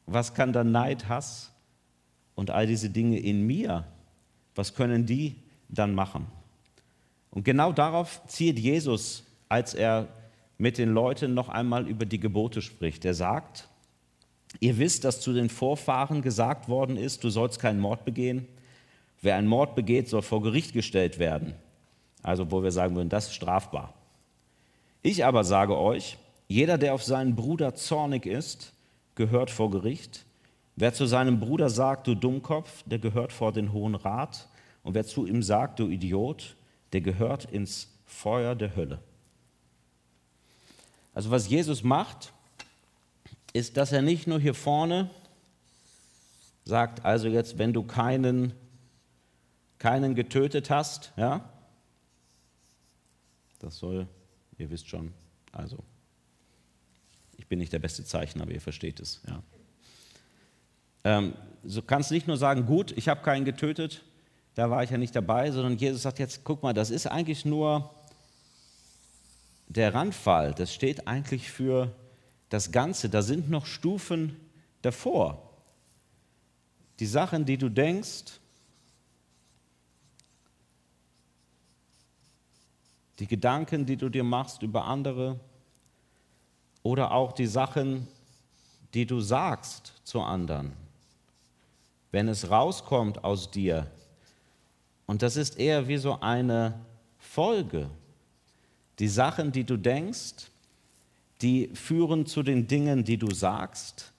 was 0.06 0.34
kann 0.34 0.54
dann 0.54 0.72
Neid, 0.72 1.10
Hass 1.10 1.52
und 2.36 2.52
all 2.52 2.68
diese 2.68 2.90
Dinge 2.90 3.20
in 3.20 3.46
mir, 3.46 3.86
was 4.56 4.74
können 4.74 5.06
die 5.06 5.36
dann 5.70 5.94
machen? 5.94 6.28
Und 7.32 7.44
genau 7.44 7.72
darauf 7.74 8.22
zielt 8.28 8.58
Jesus, 8.58 9.24
als 9.50 9.74
er 9.74 10.08
mit 10.58 10.78
den 10.78 10.94
Leuten 10.94 11.34
noch 11.34 11.50
einmal 11.50 11.88
über 11.88 12.06
die 12.06 12.20
Gebote 12.20 12.62
spricht. 12.62 13.06
Er 13.06 13.14
sagt, 13.14 13.68
ihr 14.60 14.78
wisst, 14.78 15.04
dass 15.04 15.22
zu 15.22 15.34
den 15.34 15.50
Vorfahren 15.50 16.22
gesagt 16.22 16.68
worden 16.70 16.98
ist, 16.98 17.24
du 17.24 17.30
sollst 17.30 17.60
keinen 17.60 17.80
Mord 17.80 18.06
begehen. 18.06 18.48
Wer 19.22 19.36
einen 19.36 19.48
Mord 19.48 19.76
begeht, 19.76 20.08
soll 20.10 20.22
vor 20.22 20.42
Gericht 20.42 20.74
gestellt 20.74 21.20
werden. 21.20 21.54
Also 22.28 22.52
wo 22.52 22.62
wir 22.62 22.74
sagen 22.74 22.94
würden, 22.98 23.08
das 23.08 23.28
ist 23.28 23.36
strafbar. 23.36 23.94
Ich 25.02 25.24
aber 25.24 25.46
sage 25.46 25.78
euch, 25.78 26.18
jeder, 26.50 26.78
der 26.78 26.94
auf 26.94 27.02
seinen 27.02 27.38
Bruder 27.38 27.74
zornig 27.74 28.26
ist, 28.26 28.74
gehört 29.16 29.50
vor 29.50 29.72
Gericht. 29.72 30.26
Wer 30.76 30.94
zu 30.94 31.06
seinem 31.06 31.40
Bruder 31.40 31.70
sagt, 31.70 32.06
du 32.06 32.16
Dummkopf, 32.16 32.84
der 32.86 33.00
gehört 33.00 33.32
vor 33.32 33.54
den 33.54 33.72
Hohen 33.72 33.96
Rat. 33.96 34.50
Und 34.84 34.94
wer 34.94 35.06
zu 35.06 35.26
ihm 35.26 35.42
sagt, 35.42 35.80
du 35.80 35.88
Idiot, 35.88 36.58
der 36.92 37.00
gehört 37.00 37.46
ins 37.46 37.94
Feuer 38.06 38.56
der 38.56 38.76
Hölle. 38.76 39.00
Also 41.14 41.32
was 41.32 41.48
Jesus 41.48 41.82
macht, 41.82 42.34
ist, 43.54 43.78
dass 43.78 43.94
er 43.94 44.02
nicht 44.02 44.28
nur 44.28 44.42
hier 44.42 44.54
vorne 44.54 45.10
sagt, 46.66 47.06
also 47.06 47.30
jetzt, 47.30 47.58
wenn 47.58 47.72
du 47.72 47.84
keinen, 47.84 48.52
keinen 49.80 50.14
getötet 50.14 50.70
hast, 50.70 51.14
ja, 51.16 51.50
das 53.60 53.78
soll, 53.78 54.08
ihr 54.58 54.70
wisst 54.70 54.88
schon, 54.88 55.14
also 55.52 55.84
ich 57.38 57.48
bin 57.48 57.60
nicht 57.60 57.74
der 57.74 57.80
beste 57.80 58.04
Zeichner, 58.04 58.44
aber 58.44 58.52
ihr 58.52 58.62
versteht 58.62 59.00
es, 59.00 59.22
ja. 59.28 59.44
Ähm, 61.04 61.34
so 61.64 61.82
kannst 61.82 62.12
nicht 62.12 62.28
nur 62.28 62.38
sagen, 62.38 62.66
gut, 62.66 62.92
ich 62.98 63.08
habe 63.08 63.22
keinen 63.22 63.46
getötet, 63.46 64.04
da 64.56 64.70
war 64.70 64.84
ich 64.84 64.90
ja 64.90 64.98
nicht 64.98 65.16
dabei, 65.16 65.52
sondern 65.52 65.78
Jesus 65.78 66.02
sagt 66.02 66.20
jetzt, 66.20 66.44
guck 66.44 66.64
mal, 66.64 66.74
das 66.74 66.90
ist 66.90 67.08
eigentlich 67.08 67.46
nur 67.46 67.94
der 69.68 69.94
Randfall, 69.94 70.54
das 70.54 70.74
steht 70.74 71.08
eigentlich 71.08 71.52
für 71.52 71.94
das 72.50 72.72
Ganze. 72.72 73.10
Da 73.10 73.22
sind 73.22 73.50
noch 73.50 73.66
Stufen 73.66 74.36
davor. 74.82 75.44
Die 77.00 77.06
Sachen, 77.06 77.46
die 77.46 77.58
du 77.58 77.70
denkst, 77.70 78.40
die 83.20 83.28
Gedanken, 83.28 83.86
die 83.86 83.98
du 83.98 84.10
dir 84.10 84.24
machst 84.24 84.62
über 84.62 84.86
andere 84.86 85.40
oder 86.84 87.12
auch 87.12 87.32
die 87.32 87.48
Sachen, 87.48 88.08
die 88.94 89.06
du 89.06 89.20
sagst 89.20 89.94
zu 90.04 90.22
anderen, 90.22 90.74
wenn 92.12 92.28
es 92.28 92.50
rauskommt 92.50 93.24
aus 93.24 93.52
dir. 93.52 93.88
Und 95.06 95.22
das 95.22 95.36
ist 95.36 95.58
eher 95.58 95.88
wie 95.88 95.98
so 95.98 96.20
eine 96.20 96.80
Folge 97.18 97.90
die 99.00 99.08
Sachen, 99.08 99.52
die 99.52 99.64
du 99.64 99.78
denkst, 99.78 100.50
die 101.42 101.70
führen 101.74 102.26
zu 102.26 102.42
den 102.42 102.68
Dingen, 102.68 103.04
die 103.04 103.18
du 103.18 103.32
sagst. 103.32 104.12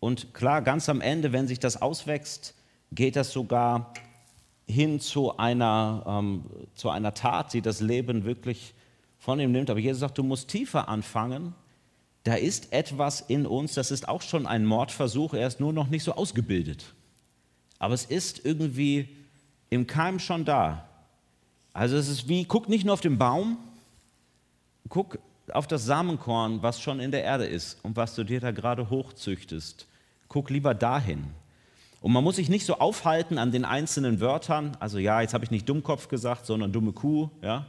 Und 0.00 0.32
klar, 0.32 0.62
ganz 0.62 0.88
am 0.88 1.00
Ende, 1.00 1.32
wenn 1.32 1.46
sich 1.46 1.58
das 1.58 1.80
auswächst, 1.80 2.54
geht 2.92 3.16
das 3.16 3.30
sogar 3.30 3.92
hin 4.66 5.00
zu 5.00 5.36
einer, 5.36 6.04
ähm, 6.06 6.44
zu 6.74 6.90
einer 6.90 7.14
Tat, 7.14 7.52
die 7.52 7.62
das 7.62 7.80
Leben 7.80 8.24
wirklich 8.24 8.74
von 9.18 9.40
ihm 9.40 9.52
nimmt. 9.52 9.70
Aber 9.70 9.80
Jesus 9.80 10.00
sagt, 10.00 10.18
du 10.18 10.22
musst 10.22 10.48
tiefer 10.48 10.88
anfangen. 10.88 11.54
Da 12.24 12.34
ist 12.34 12.72
etwas 12.72 13.20
in 13.20 13.46
uns, 13.46 13.74
das 13.74 13.92
ist 13.92 14.08
auch 14.08 14.22
schon 14.22 14.46
ein 14.46 14.64
Mordversuch, 14.64 15.34
er 15.34 15.46
ist 15.46 15.60
nur 15.60 15.72
noch 15.72 15.88
nicht 15.88 16.02
so 16.02 16.12
ausgebildet. 16.12 16.92
Aber 17.78 17.94
es 17.94 18.04
ist 18.04 18.44
irgendwie 18.44 19.08
im 19.70 19.86
Keim 19.86 20.18
schon 20.18 20.44
da. 20.44 20.88
Also 21.72 21.96
es 21.96 22.08
ist 22.08 22.28
wie, 22.28 22.44
guck 22.44 22.68
nicht 22.68 22.84
nur 22.84 22.94
auf 22.94 23.00
den 23.00 23.18
Baum, 23.18 23.58
guck 24.88 25.18
auf 25.52 25.66
das 25.68 25.84
Samenkorn, 25.84 26.62
was 26.62 26.80
schon 26.80 26.98
in 26.98 27.12
der 27.12 27.22
Erde 27.22 27.46
ist 27.46 27.78
und 27.84 27.96
was 27.96 28.14
du 28.14 28.24
dir 28.24 28.40
da 28.40 28.50
gerade 28.50 28.90
hochzüchtest. 28.90 29.86
Guck 30.28 30.50
lieber 30.50 30.74
dahin. 30.74 31.26
Und 32.06 32.12
man 32.12 32.22
muss 32.22 32.36
sich 32.36 32.48
nicht 32.48 32.64
so 32.64 32.78
aufhalten 32.78 33.36
an 33.36 33.50
den 33.50 33.64
einzelnen 33.64 34.20
Wörtern. 34.20 34.76
Also 34.78 34.98
ja, 34.98 35.22
jetzt 35.22 35.34
habe 35.34 35.42
ich 35.42 35.50
nicht 35.50 35.68
Dummkopf 35.68 36.06
gesagt, 36.06 36.46
sondern 36.46 36.70
dumme 36.70 36.92
Kuh, 36.92 37.30
ja. 37.42 37.66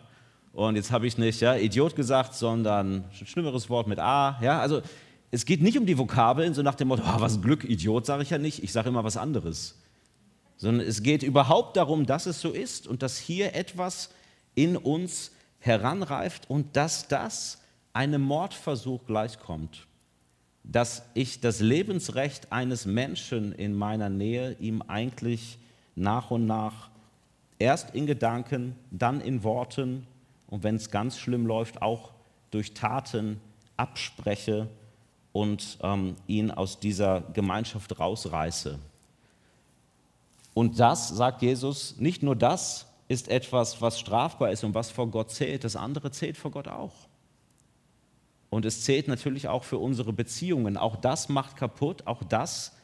Und 0.53 0.75
jetzt 0.75 0.91
habe 0.91 1.07
ich 1.07 1.17
nicht 1.17 1.41
ja, 1.41 1.55
Idiot 1.55 1.95
gesagt, 1.95 2.35
sondern 2.35 2.97
ein 2.97 3.25
schlimmeres 3.25 3.67
Wort 3.67 3.87
mit 3.87 3.97
A, 3.97 4.37
ja. 4.43 4.59
Also 4.59 4.83
es 5.31 5.43
geht 5.43 5.63
nicht 5.63 5.75
um 5.75 5.87
die 5.87 5.97
Vokabeln, 5.97 6.53
so 6.53 6.61
nach 6.61 6.75
dem 6.75 6.89
Motto, 6.89 7.01
oh, 7.03 7.19
was 7.19 7.41
Glück, 7.41 7.63
Idiot 7.63 8.05
sage 8.05 8.21
ich 8.21 8.29
ja 8.29 8.37
nicht, 8.37 8.61
ich 8.61 8.71
sage 8.71 8.89
immer 8.89 9.03
was 9.03 9.17
anderes. 9.17 9.81
Sondern 10.55 10.85
es 10.85 11.01
geht 11.01 11.23
überhaupt 11.23 11.75
darum, 11.75 12.05
dass 12.05 12.27
es 12.27 12.39
so 12.39 12.51
ist 12.51 12.85
und 12.85 13.01
dass 13.01 13.17
hier 13.17 13.55
etwas 13.55 14.11
in 14.53 14.77
uns 14.77 15.31
heranreift 15.57 16.47
und 16.47 16.77
dass 16.77 17.07
das 17.07 17.63
einem 17.91 18.21
Mordversuch 18.21 19.03
gleichkommt. 19.07 19.86
Dass 20.69 21.03
ich 21.13 21.39
das 21.39 21.59
Lebensrecht 21.59 22.51
eines 22.51 22.85
Menschen 22.85 23.53
in 23.53 23.73
meiner 23.73 24.09
Nähe 24.09 24.55
ihm 24.59 24.81
eigentlich 24.81 25.57
nach 25.95 26.29
und 26.31 26.45
nach 26.45 26.89
erst 27.59 27.95
in 27.95 28.05
Gedanken, 28.05 28.75
dann 28.91 29.21
in 29.21 29.43
Worten 29.43 30.05
und 30.47 30.63
wenn 30.63 30.75
es 30.75 30.91
ganz 30.91 31.17
schlimm 31.17 31.45
läuft, 31.45 31.81
auch 31.81 32.11
durch 32.51 32.73
Taten 32.73 33.39
abspreche 33.75 34.67
und 35.33 35.77
ähm, 35.81 36.15
ihn 36.25 36.51
aus 36.51 36.79
dieser 36.79 37.21
Gemeinschaft 37.33 37.99
rausreiße. 37.99 38.79
Und 40.53 40.79
das, 40.79 41.09
sagt 41.09 41.41
Jesus, 41.41 41.97
nicht 41.97 42.23
nur 42.23 42.35
das, 42.35 42.87
ist 43.07 43.27
etwas, 43.27 43.81
was 43.81 43.99
strafbar 43.99 44.51
ist 44.51 44.63
und 44.63 44.73
was 44.73 44.89
vor 44.89 45.07
Gott 45.07 45.31
zählt. 45.31 45.63
Das 45.63 45.75
andere 45.75 46.11
zählt 46.11 46.37
vor 46.37 46.51
Gott 46.51 46.67
auch. 46.67 47.06
Und 48.49 48.65
es 48.65 48.83
zählt 48.83 49.07
natürlich 49.07 49.47
auch 49.47 49.63
für 49.63 49.77
unsere 49.77 50.13
Beziehungen. 50.13 50.77
Auch 50.77 50.95
das 50.95 51.29
macht 51.29 51.57
kaputt, 51.57 52.07
auch 52.07 52.23
das 52.23 52.75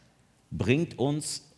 bringt 0.51 0.99
uns 0.99 1.49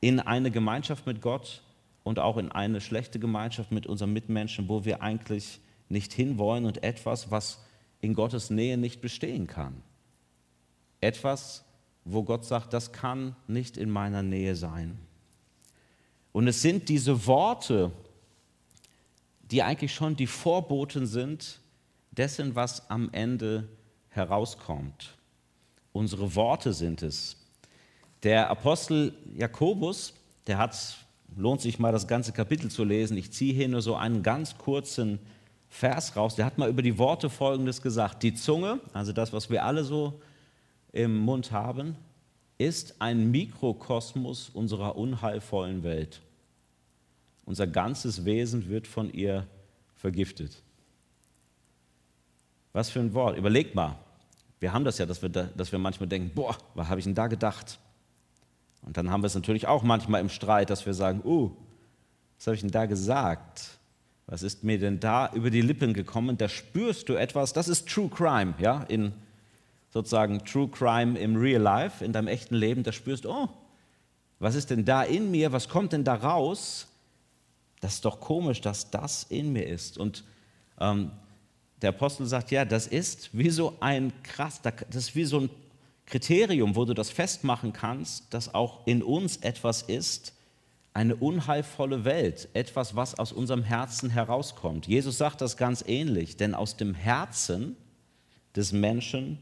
in 0.00 0.20
eine 0.20 0.50
Gemeinschaft 0.50 1.06
mit 1.06 1.20
Gott 1.20 1.62
und 2.02 2.18
auch 2.18 2.36
in 2.36 2.50
eine 2.50 2.80
schlechte 2.80 3.18
Gemeinschaft 3.18 3.72
mit 3.72 3.86
unseren 3.86 4.12
Mitmenschen, 4.12 4.68
wo 4.68 4.84
wir 4.84 5.02
eigentlich 5.02 5.60
nicht 5.88 6.12
hinwollen 6.12 6.64
und 6.64 6.82
etwas, 6.82 7.30
was 7.30 7.64
in 8.00 8.14
Gottes 8.14 8.50
Nähe 8.50 8.76
nicht 8.76 9.00
bestehen 9.00 9.46
kann. 9.46 9.82
Etwas, 11.00 11.64
wo 12.04 12.22
Gott 12.22 12.44
sagt, 12.44 12.72
das 12.72 12.92
kann 12.92 13.36
nicht 13.46 13.76
in 13.76 13.90
meiner 13.90 14.22
Nähe 14.22 14.56
sein. 14.56 14.98
Und 16.32 16.48
es 16.48 16.62
sind 16.62 16.88
diese 16.88 17.26
Worte, 17.26 17.92
die 19.50 19.62
eigentlich 19.62 19.94
schon 19.94 20.16
die 20.16 20.26
Vorboten 20.26 21.06
sind 21.06 21.60
dessen, 22.14 22.54
was 22.54 22.88
am 22.90 23.10
Ende 23.12 23.68
herauskommt. 24.08 25.16
Unsere 25.92 26.34
Worte 26.34 26.72
sind 26.72 27.02
es. 27.02 27.36
Der 28.22 28.50
Apostel 28.50 29.12
Jakobus, 29.36 30.14
der 30.46 30.58
hat, 30.58 30.96
lohnt 31.36 31.60
sich 31.60 31.78
mal 31.78 31.92
das 31.92 32.06
ganze 32.06 32.32
Kapitel 32.32 32.70
zu 32.70 32.84
lesen, 32.84 33.16
ich 33.16 33.32
ziehe 33.32 33.52
hier 33.52 33.68
nur 33.68 33.82
so 33.82 33.96
einen 33.96 34.22
ganz 34.22 34.56
kurzen 34.56 35.18
Vers 35.68 36.16
raus, 36.16 36.36
der 36.36 36.46
hat 36.46 36.56
mal 36.56 36.68
über 36.68 36.82
die 36.82 36.98
Worte 36.98 37.28
Folgendes 37.28 37.82
gesagt. 37.82 38.22
Die 38.22 38.34
Zunge, 38.34 38.80
also 38.92 39.12
das, 39.12 39.32
was 39.32 39.50
wir 39.50 39.64
alle 39.64 39.84
so 39.84 40.20
im 40.92 41.18
Mund 41.18 41.50
haben, 41.50 41.96
ist 42.58 43.00
ein 43.00 43.30
Mikrokosmos 43.30 44.50
unserer 44.50 44.96
unheilvollen 44.96 45.82
Welt. 45.82 46.22
Unser 47.44 47.66
ganzes 47.66 48.24
Wesen 48.24 48.68
wird 48.68 48.86
von 48.86 49.12
ihr 49.12 49.46
vergiftet. 49.96 50.63
Was 52.74 52.90
für 52.90 53.00
ein 53.00 53.14
Wort. 53.14 53.38
Überlegt 53.38 53.74
mal, 53.74 53.96
Wir 54.60 54.72
haben 54.72 54.84
das 54.84 54.96
ja, 54.96 55.04
dass 55.04 55.20
wir, 55.20 55.28
da, 55.28 55.42
dass 55.56 55.72
wir 55.72 55.78
manchmal 55.78 56.08
denken, 56.08 56.30
boah, 56.34 56.56
was 56.74 56.88
habe 56.88 56.98
ich 56.98 57.04
denn 57.04 57.14
da 57.14 57.26
gedacht? 57.26 57.78
Und 58.82 58.96
dann 58.96 59.10
haben 59.10 59.22
wir 59.22 59.26
es 59.26 59.34
natürlich 59.34 59.66
auch 59.66 59.82
manchmal 59.82 60.22
im 60.22 60.30
Streit, 60.30 60.70
dass 60.70 60.86
wir 60.86 60.94
sagen, 60.94 61.20
oh, 61.22 61.50
was 62.36 62.46
habe 62.46 62.54
ich 62.54 62.62
denn 62.62 62.70
da 62.70 62.86
gesagt? 62.86 63.78
Was 64.26 64.42
ist 64.42 64.64
mir 64.64 64.78
denn 64.78 65.00
da 65.00 65.30
über 65.34 65.50
die 65.50 65.60
Lippen 65.60 65.92
gekommen? 65.92 66.38
Da 66.38 66.48
spürst 66.48 67.08
du 67.10 67.14
etwas, 67.14 67.52
das 67.52 67.68
ist 67.68 67.88
True 67.88 68.08
Crime, 68.08 68.54
ja, 68.58 68.84
in 68.84 69.12
sozusagen 69.90 70.42
True 70.44 70.68
Crime 70.68 71.18
im 71.18 71.36
Real 71.36 71.60
Life, 71.60 72.04
in 72.04 72.12
deinem 72.12 72.28
echten 72.28 72.54
Leben, 72.54 72.82
da 72.82 72.92
spürst 72.92 73.26
du, 73.26 73.30
oh, 73.30 73.48
was 74.38 74.54
ist 74.54 74.70
denn 74.70 74.84
da 74.84 75.02
in 75.02 75.30
mir, 75.30 75.52
was 75.52 75.68
kommt 75.68 75.92
denn 75.92 76.04
da 76.04 76.14
raus? 76.14 76.86
Das 77.80 77.94
ist 77.94 78.04
doch 78.04 78.18
komisch, 78.18 78.60
dass 78.62 78.90
das 78.90 79.24
in 79.24 79.52
mir 79.52 79.66
ist. 79.66 79.98
Und 79.98 80.24
ähm, 80.80 81.10
der 81.82 81.90
Apostel 81.90 82.26
sagt, 82.26 82.50
ja, 82.50 82.64
das 82.64 82.86
ist 82.86 83.30
wie 83.32 83.50
so 83.50 83.76
ein 83.80 84.12
krass, 84.22 84.60
das 84.62 84.76
ist 84.94 85.16
wie 85.16 85.24
so 85.24 85.40
ein 85.40 85.50
Kriterium, 86.06 86.76
wo 86.76 86.84
du 86.84 86.94
das 86.94 87.10
festmachen 87.10 87.72
kannst, 87.72 88.32
dass 88.32 88.54
auch 88.54 88.86
in 88.86 89.02
uns 89.02 89.38
etwas 89.38 89.82
ist, 89.82 90.32
eine 90.92 91.16
unheilvolle 91.16 92.04
Welt, 92.04 92.48
etwas, 92.54 92.94
was 92.94 93.18
aus 93.18 93.32
unserem 93.32 93.64
Herzen 93.64 94.10
herauskommt. 94.10 94.86
Jesus 94.86 95.18
sagt 95.18 95.40
das 95.40 95.56
ganz 95.56 95.82
ähnlich, 95.86 96.36
denn 96.36 96.54
aus 96.54 96.76
dem 96.76 96.94
Herzen 96.94 97.76
des 98.54 98.72
Menschen 98.72 99.38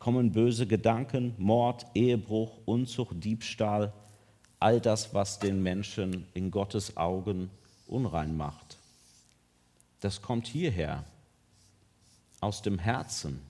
kommen 0.00 0.32
böse 0.32 0.66
Gedanken, 0.66 1.34
Mord, 1.38 1.86
Ehebruch, 1.94 2.58
Unzucht, 2.64 3.22
Diebstahl, 3.22 3.92
all 4.58 4.80
das, 4.80 5.14
was 5.14 5.38
den 5.38 5.62
Menschen 5.62 6.26
in 6.34 6.50
Gottes 6.50 6.96
Augen 6.96 7.50
unrein 7.86 8.36
macht. 8.36 8.76
Das 10.00 10.20
kommt 10.20 10.46
hierher, 10.48 11.04
aus 12.40 12.62
dem 12.62 12.78
Herzen. 12.78 13.40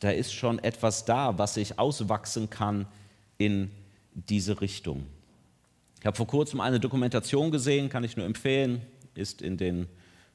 Da 0.00 0.10
ist 0.10 0.32
schon 0.32 0.58
etwas 0.58 1.04
da, 1.04 1.38
was 1.38 1.54
sich 1.54 1.78
auswachsen 1.78 2.48
kann 2.48 2.86
in 3.38 3.70
diese 4.14 4.60
Richtung. 4.60 5.06
Ich 6.00 6.06
habe 6.06 6.16
vor 6.16 6.26
kurzem 6.26 6.60
eine 6.60 6.80
Dokumentation 6.80 7.50
gesehen, 7.50 7.90
kann 7.90 8.04
ich 8.04 8.16
nur 8.16 8.24
empfehlen, 8.24 8.80
ist 9.14 9.42
in 9.42 9.58
den 9.58 9.86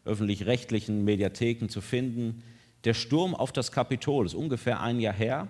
öffentlich-rechtlichen 0.06 1.04
Mediatheken 1.04 1.68
zu 1.68 1.82
finden. 1.82 2.44
Der 2.84 2.94
Sturm 2.94 3.34
auf 3.34 3.52
das 3.52 3.72
Kapitol 3.72 4.28
ist 4.28 4.36
ungefähr 4.36 4.80
ein 4.82 5.00
Jahr 5.00 5.16
her. 5.16 5.48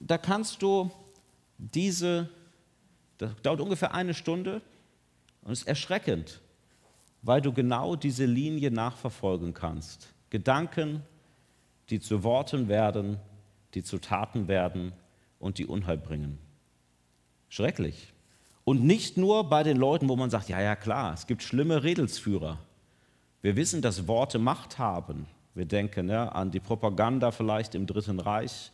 Da 0.00 0.18
kannst 0.18 0.60
du 0.60 0.90
diese, 1.56 2.28
das 3.16 3.30
dauert 3.42 3.60
ungefähr 3.60 3.94
eine 3.94 4.12
Stunde 4.12 4.60
und 5.42 5.52
ist 5.52 5.66
erschreckend, 5.66 6.40
weil 7.22 7.40
du 7.40 7.54
genau 7.54 7.96
diese 7.96 8.26
Linie 8.26 8.70
nachverfolgen 8.70 9.54
kannst. 9.54 10.13
Gedanken, 10.34 11.04
die 11.90 12.00
zu 12.00 12.24
Worten 12.24 12.66
werden, 12.66 13.20
die 13.74 13.84
zu 13.84 14.00
Taten 14.00 14.48
werden 14.48 14.92
und 15.38 15.58
die 15.58 15.66
Unheil 15.66 15.96
bringen. 15.96 16.40
Schrecklich. 17.48 18.12
Und 18.64 18.82
nicht 18.82 19.16
nur 19.16 19.48
bei 19.48 19.62
den 19.62 19.76
Leuten, 19.76 20.08
wo 20.08 20.16
man 20.16 20.30
sagt, 20.30 20.48
ja, 20.48 20.60
ja, 20.60 20.74
klar, 20.74 21.14
es 21.14 21.28
gibt 21.28 21.44
schlimme 21.44 21.84
Redelsführer. 21.84 22.58
Wir 23.42 23.54
wissen, 23.54 23.80
dass 23.80 24.08
Worte 24.08 24.40
Macht 24.40 24.76
haben. 24.80 25.28
Wir 25.54 25.66
denken 25.66 26.08
ja, 26.08 26.30
an 26.30 26.50
die 26.50 26.58
Propaganda 26.58 27.30
vielleicht 27.30 27.76
im 27.76 27.86
Dritten 27.86 28.18
Reich. 28.18 28.72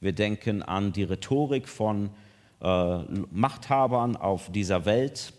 Wir 0.00 0.12
denken 0.12 0.62
an 0.62 0.92
die 0.92 1.04
Rhetorik 1.04 1.70
von 1.70 2.10
äh, 2.60 2.98
Machthabern 3.30 4.14
auf 4.14 4.52
dieser 4.52 4.84
Welt. 4.84 5.32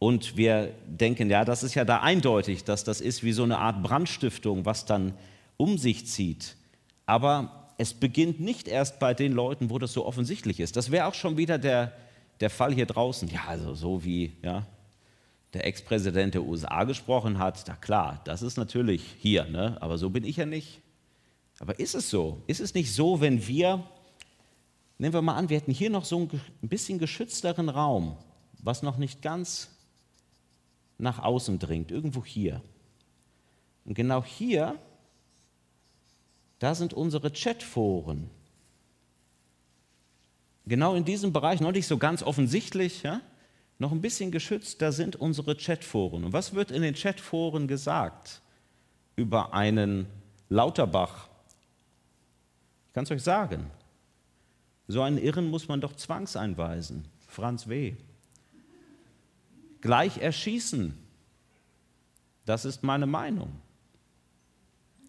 Und 0.00 0.38
wir 0.38 0.72
denken, 0.86 1.28
ja, 1.28 1.44
das 1.44 1.62
ist 1.62 1.74
ja 1.74 1.84
da 1.84 2.00
eindeutig, 2.00 2.64
dass 2.64 2.84
das 2.84 3.02
ist 3.02 3.22
wie 3.22 3.32
so 3.32 3.42
eine 3.42 3.58
Art 3.58 3.82
Brandstiftung, 3.82 4.64
was 4.64 4.86
dann 4.86 5.12
um 5.58 5.76
sich 5.76 6.06
zieht. 6.06 6.56
Aber 7.04 7.68
es 7.76 7.92
beginnt 7.92 8.40
nicht 8.40 8.66
erst 8.66 8.98
bei 8.98 9.12
den 9.12 9.32
Leuten, 9.32 9.68
wo 9.68 9.78
das 9.78 9.92
so 9.92 10.06
offensichtlich 10.06 10.58
ist. 10.58 10.76
Das 10.76 10.90
wäre 10.90 11.04
auch 11.04 11.12
schon 11.12 11.36
wieder 11.36 11.58
der, 11.58 11.92
der 12.40 12.48
Fall 12.48 12.72
hier 12.72 12.86
draußen, 12.86 13.28
ja, 13.28 13.42
also 13.46 13.74
so 13.74 14.02
wie 14.02 14.32
ja, 14.42 14.66
der 15.52 15.66
Ex-Präsident 15.66 16.32
der 16.32 16.44
USA 16.44 16.84
gesprochen 16.84 17.38
hat, 17.38 17.68
da 17.68 17.74
klar, 17.74 18.22
das 18.24 18.40
ist 18.40 18.56
natürlich 18.56 19.02
hier, 19.18 19.44
ne? 19.44 19.76
aber 19.82 19.98
so 19.98 20.08
bin 20.08 20.24
ich 20.24 20.38
ja 20.38 20.46
nicht. 20.46 20.80
Aber 21.58 21.78
ist 21.78 21.94
es 21.94 22.08
so? 22.08 22.42
Ist 22.46 22.60
es 22.60 22.72
nicht 22.72 22.90
so, 22.94 23.20
wenn 23.20 23.46
wir, 23.46 23.84
nehmen 24.96 25.12
wir 25.12 25.20
mal 25.20 25.36
an, 25.36 25.50
wir 25.50 25.58
hätten 25.58 25.72
hier 25.72 25.90
noch 25.90 26.06
so 26.06 26.20
ein 26.20 26.40
bisschen 26.62 26.98
geschützteren 26.98 27.68
Raum, 27.68 28.16
was 28.62 28.82
noch 28.82 28.96
nicht 28.96 29.20
ganz 29.20 29.68
nach 31.00 31.18
außen 31.18 31.58
dringt, 31.58 31.90
irgendwo 31.90 32.24
hier. 32.24 32.62
Und 33.84 33.94
genau 33.94 34.22
hier, 34.24 34.78
da 36.58 36.74
sind 36.74 36.92
unsere 36.92 37.30
Chatforen 37.32 38.30
genau 40.70 40.94
in 40.94 41.04
diesem 41.04 41.32
Bereich, 41.32 41.60
noch 41.60 41.72
nicht 41.72 41.86
so 41.86 41.98
ganz 41.98 42.22
offensichtlich, 42.22 43.02
ja, 43.02 43.20
noch 43.78 43.92
ein 43.92 44.00
bisschen 44.00 44.30
geschützt, 44.30 44.80
da 44.80 44.92
sind 44.92 45.16
unsere 45.16 45.56
Chatforen. 45.56 46.24
Und 46.24 46.32
was 46.32 46.54
wird 46.54 46.70
in 46.70 46.80
den 46.80 46.94
Chatforen 46.94 47.66
gesagt 47.66 48.40
über 49.16 49.52
einen 49.52 50.06
Lauterbach? 50.48 51.28
Ich 52.86 52.94
kann 52.94 53.04
es 53.04 53.10
euch 53.10 53.22
sagen. 53.22 53.70
So 54.86 55.02
einen 55.02 55.18
Irren 55.18 55.48
muss 55.48 55.68
man 55.68 55.80
doch 55.80 55.94
zwangseinweisen. 55.94 57.06
Franz 57.26 57.68
W. 57.68 57.94
Gleich 59.80 60.18
erschießen. 60.18 60.96
Das 62.44 62.64
ist 62.64 62.82
meine 62.82 63.06
Meinung. 63.06 63.52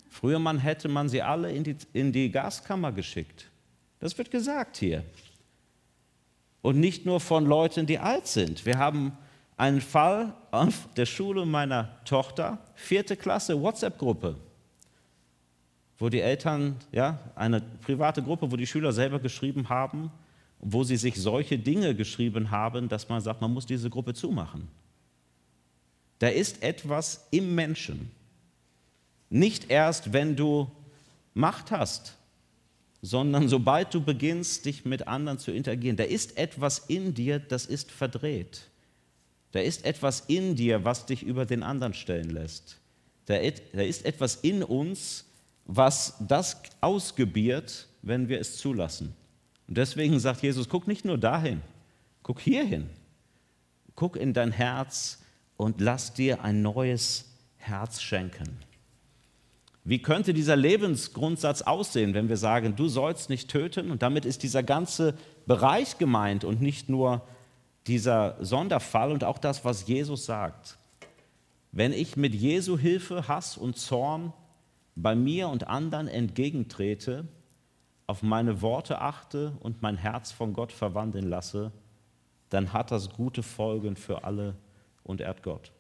Früher 0.10 0.40
man 0.40 0.60
hätte 0.60 0.90
man 0.90 1.10
sie 1.10 1.22
alle 1.22 1.52
in 1.52 1.64
die, 1.64 1.78
in 1.94 2.12
die 2.12 2.30
Gaskammer 2.30 2.92
geschickt. 2.92 3.50
Das 4.00 4.18
wird 4.18 4.30
gesagt 4.30 4.78
hier. 4.78 5.04
Und 6.62 6.80
nicht 6.80 7.06
nur 7.06 7.20
von 7.20 7.46
Leuten, 7.46 7.86
die 7.86 7.98
alt 7.98 8.28
sind. 8.28 8.66
Wir 8.66 8.78
haben 8.78 9.18
einen 9.58 9.82
Fall 9.82 10.34
auf 10.52 10.88
der 10.96 11.06
Schule 11.06 11.46
meiner 11.46 12.04
Tochter, 12.04 12.58
vierte 12.76 13.16
Klasse, 13.16 13.62
WhatsApp-Gruppe, 13.62 14.36
wo 15.98 16.10
die 16.10 16.20
Eltern, 16.20 16.76
ja, 16.92 17.20
eine 17.36 17.62
private 17.62 18.22
Gruppe, 18.22 18.52
wo 18.52 18.56
die 18.56 18.68
Schüler 18.68 18.92
selber 18.92 19.20
geschrieben 19.20 19.70
haben, 19.70 20.12
wo 20.62 20.84
sie 20.84 20.98
sich 20.98 21.16
solche 21.16 21.58
Dinge 21.58 21.96
geschrieben 21.96 22.52
haben, 22.52 22.88
dass 22.88 23.10
man 23.10 23.20
sagt, 23.20 23.42
man 23.42 23.52
muss 23.52 23.66
diese 23.66 23.90
Gruppe 23.90 24.14
zumachen. 24.14 24.68
Da 26.20 26.28
ist 26.28 26.62
etwas 26.62 27.28
im 27.32 27.56
Menschen. 27.56 28.12
Nicht 29.30 29.72
erst, 29.72 30.14
wenn 30.14 30.36
du 30.36 30.70
Macht 31.34 31.72
hast, 31.72 32.18
sondern 33.02 33.48
sobald 33.48 33.94
du 33.94 34.04
beginnst, 34.04 34.66
dich 34.66 34.86
mit 34.86 35.08
anderen 35.08 35.40
zu 35.40 35.52
interagieren, 35.52 35.98
da 35.98 36.04
ist 36.04 36.38
etwas 36.38 36.80
in 36.80 37.14
dir, 37.16 37.40
das 37.40 37.66
ist 37.66 37.90
verdreht. 37.90 38.68
Da 39.54 39.60
ist 39.62 39.84
etwas 39.84 40.22
in 40.28 40.56
dir, 40.56 40.86
was 40.86 41.08
dich 41.08 41.24
über 41.24 41.46
den 41.46 41.64
anderen 41.64 41.94
stellen 41.94 42.30
lässt. 42.30 42.78
Da 43.26 43.38
ist 43.38 44.06
etwas 44.06 44.36
in 44.36 44.62
uns, 44.62 45.26
was 45.66 46.16
das 46.20 46.62
ausgebiert, 46.82 47.88
wenn 48.02 48.30
wir 48.30 48.40
es 48.40 48.58
zulassen. 48.58 49.16
Und 49.72 49.78
deswegen 49.78 50.20
sagt 50.20 50.44
Jesus, 50.44 50.68
guck 50.68 50.86
nicht 50.86 51.06
nur 51.06 51.18
dahin, 51.18 51.62
guck 52.24 52.42
hierhin. 52.42 52.90
Guck 53.96 54.18
in 54.18 54.34
dein 54.34 54.52
Herz 54.52 55.24
und 55.56 55.80
lass 55.80 56.14
dir 56.14 56.44
ein 56.44 56.62
neues 56.62 57.30
Herz 57.56 58.02
schenken. 58.02 58.58
Wie 59.86 60.02
könnte 60.02 60.34
dieser 60.34 60.58
Lebensgrundsatz 60.58 61.62
aussehen, 61.62 62.14
wenn 62.14 62.28
wir 62.28 62.36
sagen, 62.36 62.76
du 62.76 62.90
sollst 62.90 63.30
nicht 63.30 63.50
töten? 63.50 63.92
Und 63.92 64.02
damit 64.02 64.26
ist 64.26 64.44
dieser 64.44 64.62
ganze 64.62 65.14
Bereich 65.46 65.98
gemeint 65.98 66.44
und 66.44 66.62
nicht 66.62 66.90
nur 66.90 67.26
dieser 67.88 68.44
Sonderfall 68.44 69.14
und 69.14 69.24
auch 69.24 69.38
das, 69.38 69.64
was 69.64 69.88
Jesus 69.88 70.26
sagt. 70.26 70.78
Wenn 71.72 71.94
ich 71.94 72.18
mit 72.18 72.36
Jesu 72.36 72.78
Hilfe 72.78 73.30
Hass 73.30 73.56
und 73.56 73.78
Zorn 73.78 74.34
bei 74.98 75.16
mir 75.16 75.48
und 75.48 75.70
anderen 75.70 76.10
entgegentrete, 76.10 77.26
auf 78.08 78.24
meine 78.24 78.62
Worte 78.62 79.00
achte 79.00 79.54
und 79.62 79.82
mein 79.82 79.98
Herz 79.98 80.32
von 80.32 80.54
Gott 80.54 80.72
verwandeln 80.72 81.30
lasse, 81.30 81.72
dann 82.50 82.74
hat 82.74 82.92
das 82.92 83.10
gute 83.10 83.44
Folgen 83.44 83.96
für 83.96 84.24
alle 84.24 84.56
und 85.04 85.22
ehrt 85.22 85.44
Gott. 85.44 85.72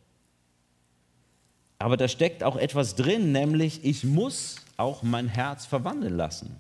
Aber 1.77 1.97
da 1.97 2.07
steckt 2.07 2.43
auch 2.43 2.55
etwas 2.55 2.95
drin, 2.95 3.31
nämlich 3.31 3.83
ich 3.83 4.03
muss 4.03 4.57
auch 4.77 5.03
mein 5.03 5.27
Herz 5.27 5.65
verwandeln 5.65 6.15
lassen. 6.15 6.55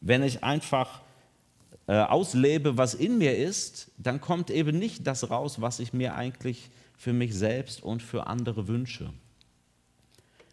Wenn 0.00 0.22
ich 0.22 0.42
einfach 0.44 1.00
äh, 1.86 1.98
auslebe, 1.98 2.76
was 2.76 2.94
in 2.94 3.18
mir 3.18 3.36
ist, 3.36 3.90
dann 3.96 4.20
kommt 4.20 4.50
eben 4.50 4.78
nicht 4.78 5.06
das 5.06 5.30
raus, 5.30 5.60
was 5.60 5.78
ich 5.78 5.92
mir 5.92 6.14
eigentlich 6.14 6.70
für 6.96 7.12
mich 7.12 7.34
selbst 7.34 7.82
und 7.82 8.02
für 8.02 8.26
andere 8.26 8.68
wünsche. 8.68 9.12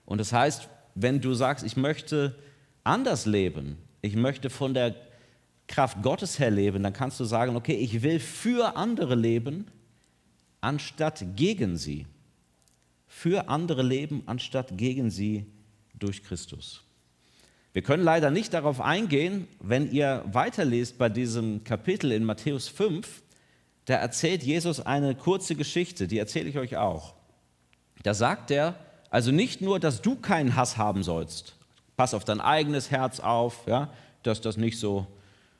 Und 0.06 0.20
das 0.20 0.32
heißt, 0.32 0.70
wenn 0.96 1.22
du 1.22 1.34
sagst, 1.34 1.66
ich 1.66 1.76
möchte 1.76 2.36
anders 2.84 3.26
leben, 3.26 3.78
ich 4.04 4.16
möchte 4.16 4.52
von 4.52 4.76
der 4.76 4.96
Kraft 5.68 6.04
Gottes 6.04 6.38
her 6.38 6.52
leben, 6.52 6.84
dann 6.84 6.94
kannst 6.94 7.20
du 7.20 7.26
sagen, 7.26 7.56
okay, 7.56 7.74
ich 7.74 8.04
will 8.04 8.20
für 8.20 8.76
andere 8.76 9.16
leben, 9.16 9.66
anstatt 10.62 11.26
gegen 11.36 11.78
sie 11.78 12.06
für 13.08 13.48
andere 13.48 13.82
leben, 13.84 14.24
anstatt 14.26 14.78
gegen 14.78 15.10
sie 15.10 15.46
durch 15.98 16.24
Christus. 16.24 16.84
Wir 17.72 17.82
können 17.82 18.04
leider 18.04 18.30
nicht 18.30 18.54
darauf 18.54 18.82
eingehen, 18.82 19.48
wenn 19.60 19.90
ihr 19.92 20.24
weiterlest 20.26 20.98
bei 20.98 21.10
diesem 21.10 21.64
Kapitel 21.64 22.12
in 22.12 22.26
Matthäus 22.26 22.68
5, 22.68 23.24
da 23.86 23.96
erzählt 23.96 24.44
Jesus 24.44 24.80
eine 24.80 25.16
kurze 25.16 25.56
Geschichte, 25.56 26.08
die 26.08 26.18
erzähle 26.18 26.50
ich 26.50 26.58
euch 26.58 26.76
auch. 26.76 27.16
Da 28.04 28.14
sagt 28.14 28.52
er, 28.52 28.76
also 29.10 29.32
nicht 29.32 29.62
nur, 29.62 29.80
dass 29.80 30.02
du 30.02 30.16
keinen 30.16 30.56
Hass 30.56 30.78
haben 30.78 31.04
sollst, 31.04 31.56
pass 31.96 32.14
auf 32.14 32.26
dein 32.26 32.42
eigenes 32.42 32.92
Herz 32.92 33.20
auf, 33.20 33.68
ja, 33.68 33.90
dass 34.24 34.42
das 34.42 34.58
nicht 34.58 34.80
so 34.80 35.08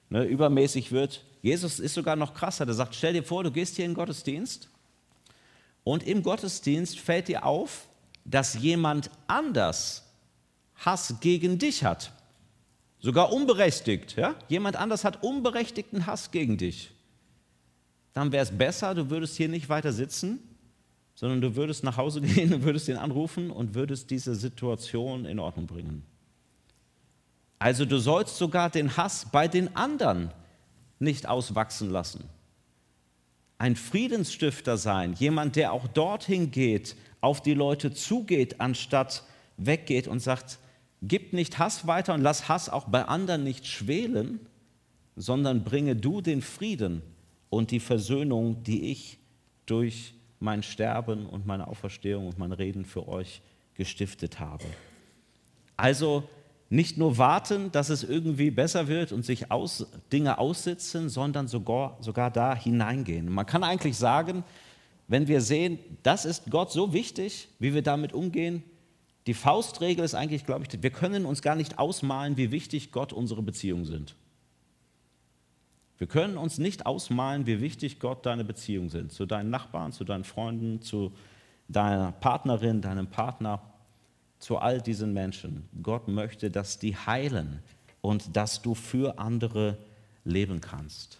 ne, 0.10 0.24
übermäßig 0.24 0.92
wird. 0.92 1.24
Jesus 1.42 1.80
ist 1.80 1.94
sogar 1.94 2.16
noch 2.16 2.34
krasser, 2.34 2.66
der 2.66 2.76
sagt, 2.76 2.96
stell 2.96 3.14
dir 3.14 3.24
vor, 3.24 3.44
du 3.44 3.52
gehst 3.52 3.76
hier 3.76 3.86
in 3.86 3.92
den 3.92 3.98
Gottesdienst 3.98 4.70
und 5.84 6.04
im 6.04 6.24
Gottesdienst 6.24 7.00
fällt 7.00 7.28
dir 7.28 7.46
auf, 7.46 7.88
dass 8.26 8.54
jemand 8.56 9.10
anders 9.28 10.04
Hass 10.76 11.16
gegen 11.20 11.60
dich 11.60 11.84
hat. 11.84 12.12
Sogar 13.00 13.34
unberechtigt. 13.34 14.16
Ja? 14.16 14.36
Jemand 14.48 14.78
anders 14.78 15.04
hat 15.04 15.24
unberechtigten 15.24 16.06
Hass 16.06 16.32
gegen 16.32 16.58
dich. 16.58 16.92
Dann 18.14 18.32
wäre 18.32 18.44
es 18.44 18.52
besser, 18.52 18.96
du 18.96 19.10
würdest 19.10 19.36
hier 19.36 19.50
nicht 19.50 19.68
weiter 19.68 19.92
sitzen, 19.92 20.40
sondern 21.16 21.42
du 21.42 21.56
würdest 21.56 21.84
nach 21.84 21.98
Hause 21.98 22.22
gehen 22.22 22.54
und 22.54 22.64
würdest 22.64 22.88
ihn 22.88 22.98
anrufen 22.98 23.52
und 23.52 23.76
würdest 23.76 24.10
diese 24.10 24.36
Situation 24.36 25.26
in 25.26 25.40
Ordnung 25.40 25.68
bringen. 25.68 26.06
Also 27.64 27.86
du 27.86 27.98
sollst 27.98 28.36
sogar 28.36 28.70
den 28.70 28.98
Hass 28.98 29.26
bei 29.32 29.48
den 29.48 29.74
anderen 29.74 30.32
nicht 31.00 31.30
auswachsen 31.30 31.90
lassen. 31.90 32.26
Ein 33.58 33.78
Friedensstifter 33.78 34.76
sein, 34.76 35.14
jemand, 35.14 35.56
der 35.56 35.72
auch 35.72 35.88
dorthin 35.88 36.52
geht, 36.52 36.98
auf 37.22 37.42
die 37.42 37.54
Leute 37.54 37.94
zugeht, 37.94 38.60
anstatt 38.60 39.24
weggeht 39.56 40.10
und 40.10 40.20
sagt, 40.20 40.60
gib 41.02 41.32
nicht 41.32 41.58
Hass 41.58 41.88
weiter 41.88 42.14
und 42.14 42.20
lass 42.20 42.50
Hass 42.50 42.68
auch 42.68 42.90
bei 42.90 43.06
anderen 43.06 43.46
nicht 43.46 43.66
schwelen, 43.66 44.42
sondern 45.16 45.64
bringe 45.64 45.96
du 45.96 46.20
den 46.20 46.42
Frieden 46.42 47.02
und 47.50 47.72
die 47.72 47.80
Versöhnung, 47.80 48.62
die 48.64 48.92
ich 48.92 49.20
durch 49.68 50.16
mein 50.42 50.64
Sterben 50.64 51.28
und 51.28 51.46
meine 51.46 51.70
Auferstehung 51.70 52.28
und 52.28 52.38
mein 52.38 52.52
Reden 52.52 52.84
für 52.84 53.08
euch 53.08 53.42
gestiftet 53.74 54.42
habe. 54.42 54.66
Also 55.78 56.28
nicht 56.74 56.98
nur 56.98 57.20
warten, 57.20 57.72
dass 57.72 57.90
es 57.90 58.04
irgendwie 58.04 58.50
besser 58.50 58.88
wird 58.88 59.12
und 59.12 59.24
sich 59.24 59.52
aus, 59.52 59.86
Dinge 60.12 60.40
aussitzen, 60.40 61.08
sondern 61.08 61.48
sogar, 61.48 61.98
sogar 62.02 62.32
da 62.32 62.56
hineingehen. 62.56 63.32
Man 63.32 63.46
kann 63.46 63.64
eigentlich 63.64 63.96
sagen, 63.96 64.44
wenn 65.08 65.28
wir 65.28 65.42
sehen, 65.42 65.78
das 66.02 66.26
ist 66.26 66.50
Gott 66.50 66.72
so 66.72 66.92
wichtig, 66.92 67.48
wie 67.60 67.76
wir 67.76 67.84
damit 67.84 68.12
umgehen, 68.12 68.64
die 69.28 69.36
Faustregel 69.36 70.04
ist 70.04 70.16
eigentlich, 70.16 70.48
glaube 70.48 70.66
ich, 70.66 70.82
wir 70.82 70.90
können 70.90 71.26
uns 71.26 71.44
gar 71.44 71.56
nicht 71.56 71.78
ausmalen, 71.78 72.38
wie 72.38 72.52
wichtig 72.52 72.92
Gott 72.92 73.14
unsere 73.14 73.44
Beziehungen 73.44 73.86
sind. 73.86 74.16
Wir 76.00 76.08
können 76.08 76.38
uns 76.38 76.58
nicht 76.58 76.88
ausmalen, 76.88 77.46
wie 77.46 77.62
wichtig 77.62 78.00
Gott 78.00 78.26
deine 78.26 78.44
Beziehungen 78.44 78.90
sind, 78.90 79.12
zu 79.12 79.28
deinen 79.28 79.52
Nachbarn, 79.52 79.92
zu 79.92 80.04
deinen 80.06 80.24
Freunden, 80.24 80.82
zu 80.82 81.14
deiner 81.68 82.14
Partnerin, 82.14 82.82
deinem 82.82 83.08
Partner 83.08 83.62
zu 84.44 84.58
all 84.58 84.82
diesen 84.82 85.14
Menschen. 85.14 85.70
Gott 85.82 86.08
möchte, 86.08 86.52
dass 86.52 86.78
die 86.78 86.96
heilen 86.96 87.64
und 88.02 88.36
dass 88.36 88.62
du 88.62 88.76
für 88.76 89.18
andere 89.18 89.78
leben 90.26 90.60
kannst. 90.60 91.20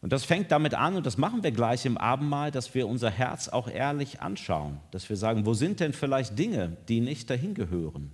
Und 0.00 0.12
das 0.12 0.24
fängt 0.24 0.50
damit 0.50 0.74
an, 0.74 0.96
und 0.96 1.04
das 1.04 1.18
machen 1.18 1.42
wir 1.42 1.50
gleich 1.50 1.84
im 1.84 1.98
Abendmahl, 1.98 2.50
dass 2.50 2.74
wir 2.74 2.88
unser 2.88 3.10
Herz 3.10 3.48
auch 3.48 3.68
ehrlich 3.68 4.22
anschauen, 4.22 4.80
dass 4.90 5.08
wir 5.08 5.16
sagen, 5.16 5.44
wo 5.44 5.54
sind 5.54 5.80
denn 5.80 5.92
vielleicht 5.92 6.38
Dinge, 6.38 6.76
die 6.88 7.00
nicht 7.00 7.28
dahin 7.28 7.54
gehören? 7.54 8.12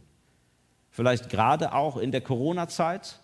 Vielleicht 0.91 1.29
gerade 1.29 1.73
auch 1.73 1.97
in 1.97 2.11
der 2.11 2.21
Corona-Zeit. 2.21 3.21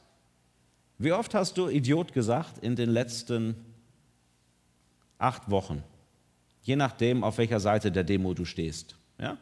Wie 0.98 1.12
oft 1.12 1.34
hast 1.34 1.56
du 1.56 1.68
Idiot 1.68 2.12
gesagt 2.12 2.58
in 2.58 2.76
den 2.76 2.90
letzten 2.90 3.56
acht 5.18 5.50
Wochen? 5.50 5.82
Je 6.62 6.76
nachdem, 6.76 7.24
auf 7.24 7.38
welcher 7.38 7.60
Seite 7.60 7.90
der 7.90 8.04
Demo 8.04 8.34
du 8.34 8.44
stehst. 8.44 8.96
Ja? 9.18 9.38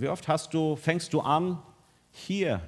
Wie 0.00 0.08
oft 0.08 0.28
hast 0.28 0.54
du, 0.54 0.76
fängst 0.76 1.12
du 1.12 1.20
an, 1.20 1.60
hier 2.10 2.62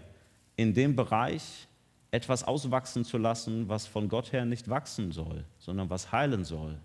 in 0.57 0.75
dem 0.75 0.95
Bereich 0.95 1.67
etwas 2.11 2.45
auswachsen 2.45 3.07
zu 3.07 3.17
lassen, 3.17 3.71
was 3.71 3.87
von 3.87 4.11
Gott 4.11 4.33
her 4.33 4.45
nicht 4.45 4.69
wachsen 4.69 5.13
soll, 5.13 5.45
sondern 5.59 5.89
was 5.89 6.13
heilen 6.13 6.45
soll? 6.45 6.79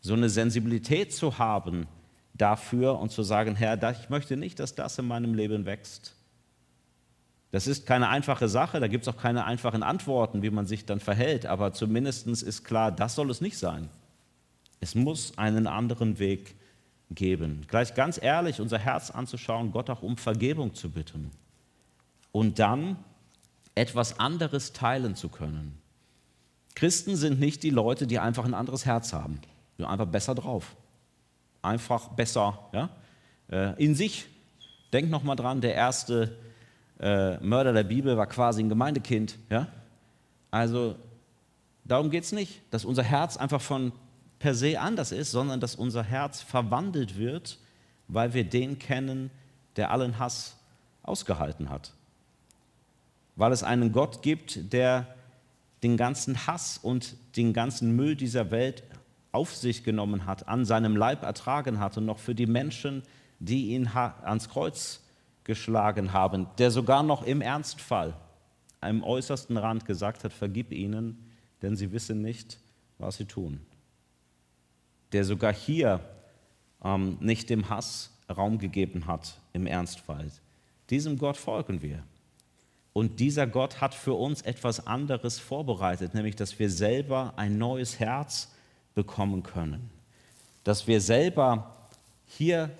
So 0.00 0.14
eine 0.14 0.28
Sensibilität 0.28 1.14
zu 1.14 1.38
haben 1.38 1.86
dafür 2.34 2.98
und 2.98 3.12
zu 3.12 3.22
sagen, 3.22 3.54
Herr, 3.54 3.80
ich 3.92 4.10
möchte 4.10 4.36
nicht, 4.36 4.58
dass 4.58 4.74
das 4.74 4.98
in 4.98 5.06
meinem 5.06 5.34
Leben 5.34 5.66
wächst. 5.66 6.16
Das 7.52 7.68
ist 7.68 7.86
keine 7.86 8.08
einfache 8.08 8.48
Sache, 8.48 8.80
da 8.80 8.88
gibt 8.88 9.06
es 9.06 9.14
auch 9.14 9.20
keine 9.20 9.44
einfachen 9.44 9.84
Antworten, 9.84 10.42
wie 10.42 10.50
man 10.50 10.66
sich 10.66 10.84
dann 10.84 10.98
verhält, 10.98 11.46
aber 11.46 11.72
zumindest 11.72 12.26
ist 12.26 12.64
klar, 12.64 12.90
das 12.90 13.14
soll 13.14 13.30
es 13.30 13.40
nicht 13.40 13.56
sein. 13.56 13.88
Es 14.80 14.96
muss 14.96 15.38
einen 15.38 15.68
anderen 15.68 16.18
Weg 16.18 16.56
geben. 17.14 17.66
Gleich 17.68 17.94
ganz 17.94 18.20
ehrlich 18.22 18.60
unser 18.60 18.78
Herz 18.78 19.10
anzuschauen, 19.10 19.72
Gott 19.72 19.90
auch 19.90 20.02
um 20.02 20.16
Vergebung 20.16 20.74
zu 20.74 20.90
bitten. 20.90 21.30
Und 22.32 22.58
dann 22.58 22.96
etwas 23.74 24.18
anderes 24.18 24.72
teilen 24.72 25.16
zu 25.16 25.28
können. 25.28 25.78
Christen 26.74 27.16
sind 27.16 27.40
nicht 27.40 27.62
die 27.62 27.70
Leute, 27.70 28.06
die 28.06 28.18
einfach 28.18 28.44
ein 28.44 28.54
anderes 28.54 28.86
Herz 28.86 29.12
haben. 29.12 29.40
Sind 29.76 29.86
einfach 29.86 30.06
besser 30.06 30.34
drauf. 30.34 30.74
Einfach 31.60 32.08
besser 32.08 32.58
ja? 32.72 32.90
Äh, 33.50 33.82
in 33.82 33.94
sich. 33.94 34.26
Denk 34.92 35.10
nochmal 35.10 35.36
dran, 35.36 35.60
der 35.60 35.74
erste 35.74 36.36
äh, 37.00 37.38
Mörder 37.38 37.72
der 37.72 37.84
Bibel 37.84 38.16
war 38.16 38.26
quasi 38.26 38.62
ein 38.62 38.68
Gemeindekind. 38.68 39.38
Ja? 39.50 39.68
Also 40.50 40.96
darum 41.84 42.10
geht 42.10 42.24
es 42.24 42.32
nicht, 42.32 42.60
dass 42.70 42.84
unser 42.84 43.02
Herz 43.02 43.36
einfach 43.36 43.60
von 43.60 43.92
per 44.42 44.56
se 44.56 44.80
anders 44.80 45.12
ist, 45.12 45.30
sondern 45.30 45.60
dass 45.60 45.76
unser 45.76 46.02
Herz 46.02 46.40
verwandelt 46.40 47.16
wird, 47.16 47.60
weil 48.08 48.34
wir 48.34 48.42
den 48.42 48.76
kennen, 48.80 49.30
der 49.76 49.92
allen 49.92 50.18
Hass 50.18 50.56
ausgehalten 51.04 51.70
hat. 51.70 51.92
Weil 53.36 53.52
es 53.52 53.62
einen 53.62 53.92
Gott 53.92 54.20
gibt, 54.22 54.72
der 54.72 55.14
den 55.84 55.96
ganzen 55.96 56.44
Hass 56.48 56.76
und 56.76 57.14
den 57.36 57.52
ganzen 57.52 57.94
Müll 57.94 58.16
dieser 58.16 58.50
Welt 58.50 58.82
auf 59.30 59.54
sich 59.54 59.84
genommen 59.84 60.26
hat, 60.26 60.48
an 60.48 60.64
seinem 60.64 60.96
Leib 60.96 61.22
ertragen 61.22 61.78
hat 61.78 61.96
und 61.96 62.04
noch 62.04 62.18
für 62.18 62.34
die 62.34 62.46
Menschen, 62.46 63.04
die 63.38 63.68
ihn 63.68 63.86
ans 63.94 64.48
Kreuz 64.48 65.04
geschlagen 65.44 66.12
haben, 66.12 66.48
der 66.58 66.72
sogar 66.72 67.04
noch 67.04 67.22
im 67.22 67.42
Ernstfall 67.42 68.14
am 68.80 69.04
äußersten 69.04 69.56
Rand 69.56 69.84
gesagt 69.84 70.24
hat, 70.24 70.32
vergib 70.32 70.72
ihnen, 70.72 71.30
denn 71.62 71.76
sie 71.76 71.92
wissen 71.92 72.22
nicht, 72.22 72.58
was 72.98 73.18
sie 73.18 73.24
tun 73.24 73.60
der 75.12 75.24
sogar 75.24 75.52
hier 75.52 76.00
ähm, 76.84 77.18
nicht 77.20 77.50
dem 77.50 77.68
Hass 77.68 78.10
Raum 78.30 78.58
gegeben 78.58 79.06
hat 79.06 79.34
im 79.52 79.66
Ernstfall. 79.66 80.30
Diesem 80.90 81.18
Gott 81.18 81.36
folgen 81.36 81.82
wir. 81.82 82.02
Und 82.92 83.20
dieser 83.20 83.46
Gott 83.46 83.80
hat 83.80 83.94
für 83.94 84.14
uns 84.14 84.42
etwas 84.42 84.86
anderes 84.86 85.38
vorbereitet, 85.38 86.14
nämlich 86.14 86.36
dass 86.36 86.58
wir 86.58 86.68
selber 86.68 87.32
ein 87.36 87.56
neues 87.56 87.98
Herz 87.98 88.52
bekommen 88.94 89.42
können. 89.42 89.90
Dass 90.64 90.86
wir 90.86 91.00
selber 91.00 91.74
hier 92.26 92.70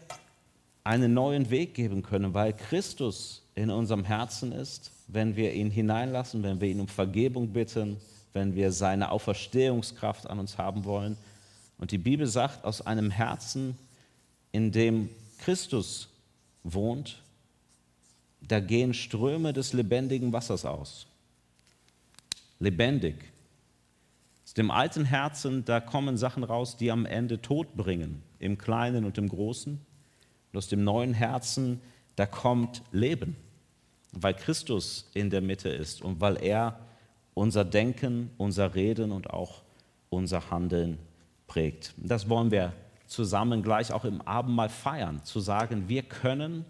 einen 0.85 1.15
neuen 1.15 1.51
Weg 1.51 1.75
geben 1.75 2.03
können, 2.03 2.35
weil 2.35 2.53
Christus 2.53 3.43
in 3.55 3.71
unserem 3.71 4.05
Herzen 4.05 4.53
ist, 4.53 4.91
wenn 5.09 5.37
wir 5.37 5.53
ihn 5.53 5.71
hineinlassen, 5.71 6.43
wenn 6.43 6.61
wir 6.61 6.69
ihn 6.69 6.81
um 6.81 6.89
Vergebung 6.89 7.49
bitten, 7.49 7.97
wenn 8.33 8.55
wir 8.55 8.73
seine 8.73 9.11
Auferstehungskraft 9.11 10.29
an 10.29 10.39
uns 10.39 10.59
haben 10.59 10.85
wollen 10.85 11.17
und 11.79 11.91
die 11.91 11.99
Bibel 11.99 12.27
sagt, 12.27 12.65
aus 12.65 12.81
einem 12.81 13.11
Herzen, 13.11 13.77
in 14.53 14.71
dem 14.71 15.09
Christus 15.39 16.09
wohnt, 16.63 17.23
da 18.41 18.61
gehen 18.61 18.95
Ströme 18.95 19.53
des 19.53 19.73
lebendigen 19.73 20.33
Wassers 20.33 20.65
aus. 20.65 21.07
Lebendig. 22.59 23.17
Aus 24.45 24.55
dem 24.55 24.71
alten 24.71 25.05
Herzen, 25.05 25.65
da 25.65 25.81
kommen 25.81 26.17
Sachen 26.17 26.45
raus, 26.45 26.77
die 26.77 26.91
am 26.91 27.07
Ende 27.07 27.41
Tod 27.41 27.75
bringen, 27.75 28.23
im 28.39 28.59
Kleinen 28.59 29.05
und 29.05 29.19
im 29.19 29.29
Großen. 29.29 29.81
Und 30.53 30.59
aus 30.59 30.69
dem 30.69 30.85
neuen 30.85 31.15
Herzen, 31.15 31.81
da 32.17 32.27
kommt 32.27 32.83
Leben, 32.93 33.37
weil 34.13 34.35
Christus 34.35 35.11
in 35.15 35.31
der 35.31 35.41
Mitte 35.41 35.71
ist 35.71 36.03
und 36.03 36.21
weil 36.21 36.37
er 36.43 36.79
unser 37.35 37.65
Denken, 37.65 38.31
unser 38.37 38.75
Reden 38.75 39.11
und 39.13 39.31
auch 39.31 39.63
unser 40.11 40.51
Handeln 40.51 40.99
prägt. 41.53 41.93
Das 41.99 42.31
wollen 42.31 42.51
wir 42.51 42.73
zusammen 43.07 43.63
gleich 43.63 43.93
auch 43.93 44.07
im 44.07 44.23
Abendmahl 44.23 44.71
feiern, 44.71 45.23
zu 45.23 45.39
sagen, 45.39 45.87
wir 45.87 46.03
können 46.03 46.65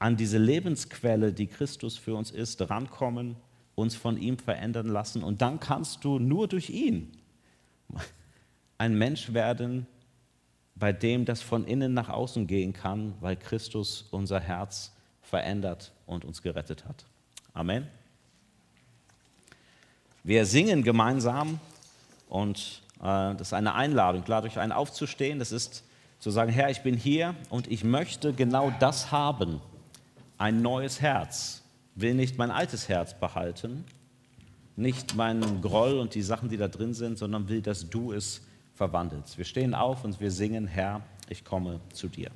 an 0.00 0.16
diese 0.16 0.38
Lebensquelle, 0.38 1.32
die 1.32 1.46
Christus 1.46 1.96
für 1.96 2.16
uns 2.16 2.32
ist, 2.32 2.68
rankommen, 2.68 3.36
uns 3.76 3.94
von 3.94 4.20
ihm 4.20 4.38
verändern 4.38 4.88
lassen 4.88 5.22
und 5.22 5.40
dann 5.40 5.60
kannst 5.60 6.02
du 6.02 6.18
nur 6.18 6.48
durch 6.48 6.68
ihn 6.68 7.12
ein 8.78 8.98
Mensch 8.98 9.32
werden, 9.32 9.86
bei 10.74 10.92
dem 10.92 11.24
das 11.24 11.40
von 11.40 11.64
innen 11.64 11.94
nach 11.94 12.08
außen 12.08 12.48
gehen 12.48 12.72
kann, 12.72 13.14
weil 13.20 13.36
Christus 13.36 14.06
unser 14.10 14.40
Herz 14.40 14.92
verändert 15.22 15.92
und 16.06 16.24
uns 16.24 16.42
gerettet 16.42 16.84
hat. 16.86 17.04
Amen. 17.54 17.86
Wir 20.24 20.44
singen 20.44 20.82
gemeinsam 20.82 21.60
und 22.28 22.82
das 23.00 23.40
ist 23.40 23.52
eine 23.52 23.74
Einladung. 23.74 24.22
Ich 24.22 24.28
lade 24.28 24.46
euch 24.46 24.58
ein, 24.58 24.72
aufzustehen. 24.72 25.38
Das 25.38 25.52
ist 25.52 25.84
zu 26.18 26.30
sagen, 26.30 26.50
Herr, 26.50 26.70
ich 26.70 26.82
bin 26.82 26.96
hier 26.96 27.34
und 27.48 27.70
ich 27.70 27.84
möchte 27.84 28.32
genau 28.32 28.72
das 28.80 29.12
haben. 29.12 29.60
Ein 30.36 30.62
neues 30.62 31.00
Herz. 31.00 31.62
Will 31.94 32.14
nicht 32.14 32.38
mein 32.38 32.50
altes 32.50 32.88
Herz 32.88 33.18
behalten, 33.18 33.84
nicht 34.76 35.16
meinen 35.16 35.60
Groll 35.60 35.98
und 35.98 36.14
die 36.14 36.22
Sachen, 36.22 36.48
die 36.48 36.56
da 36.56 36.68
drin 36.68 36.94
sind, 36.94 37.18
sondern 37.18 37.48
will, 37.48 37.60
dass 37.60 37.90
du 37.90 38.12
es 38.12 38.42
verwandelst. 38.74 39.36
Wir 39.36 39.44
stehen 39.44 39.74
auf 39.74 40.04
und 40.04 40.20
wir 40.20 40.30
singen, 40.30 40.68
Herr, 40.68 41.02
ich 41.28 41.44
komme 41.44 41.80
zu 41.92 42.06
dir. 42.06 42.30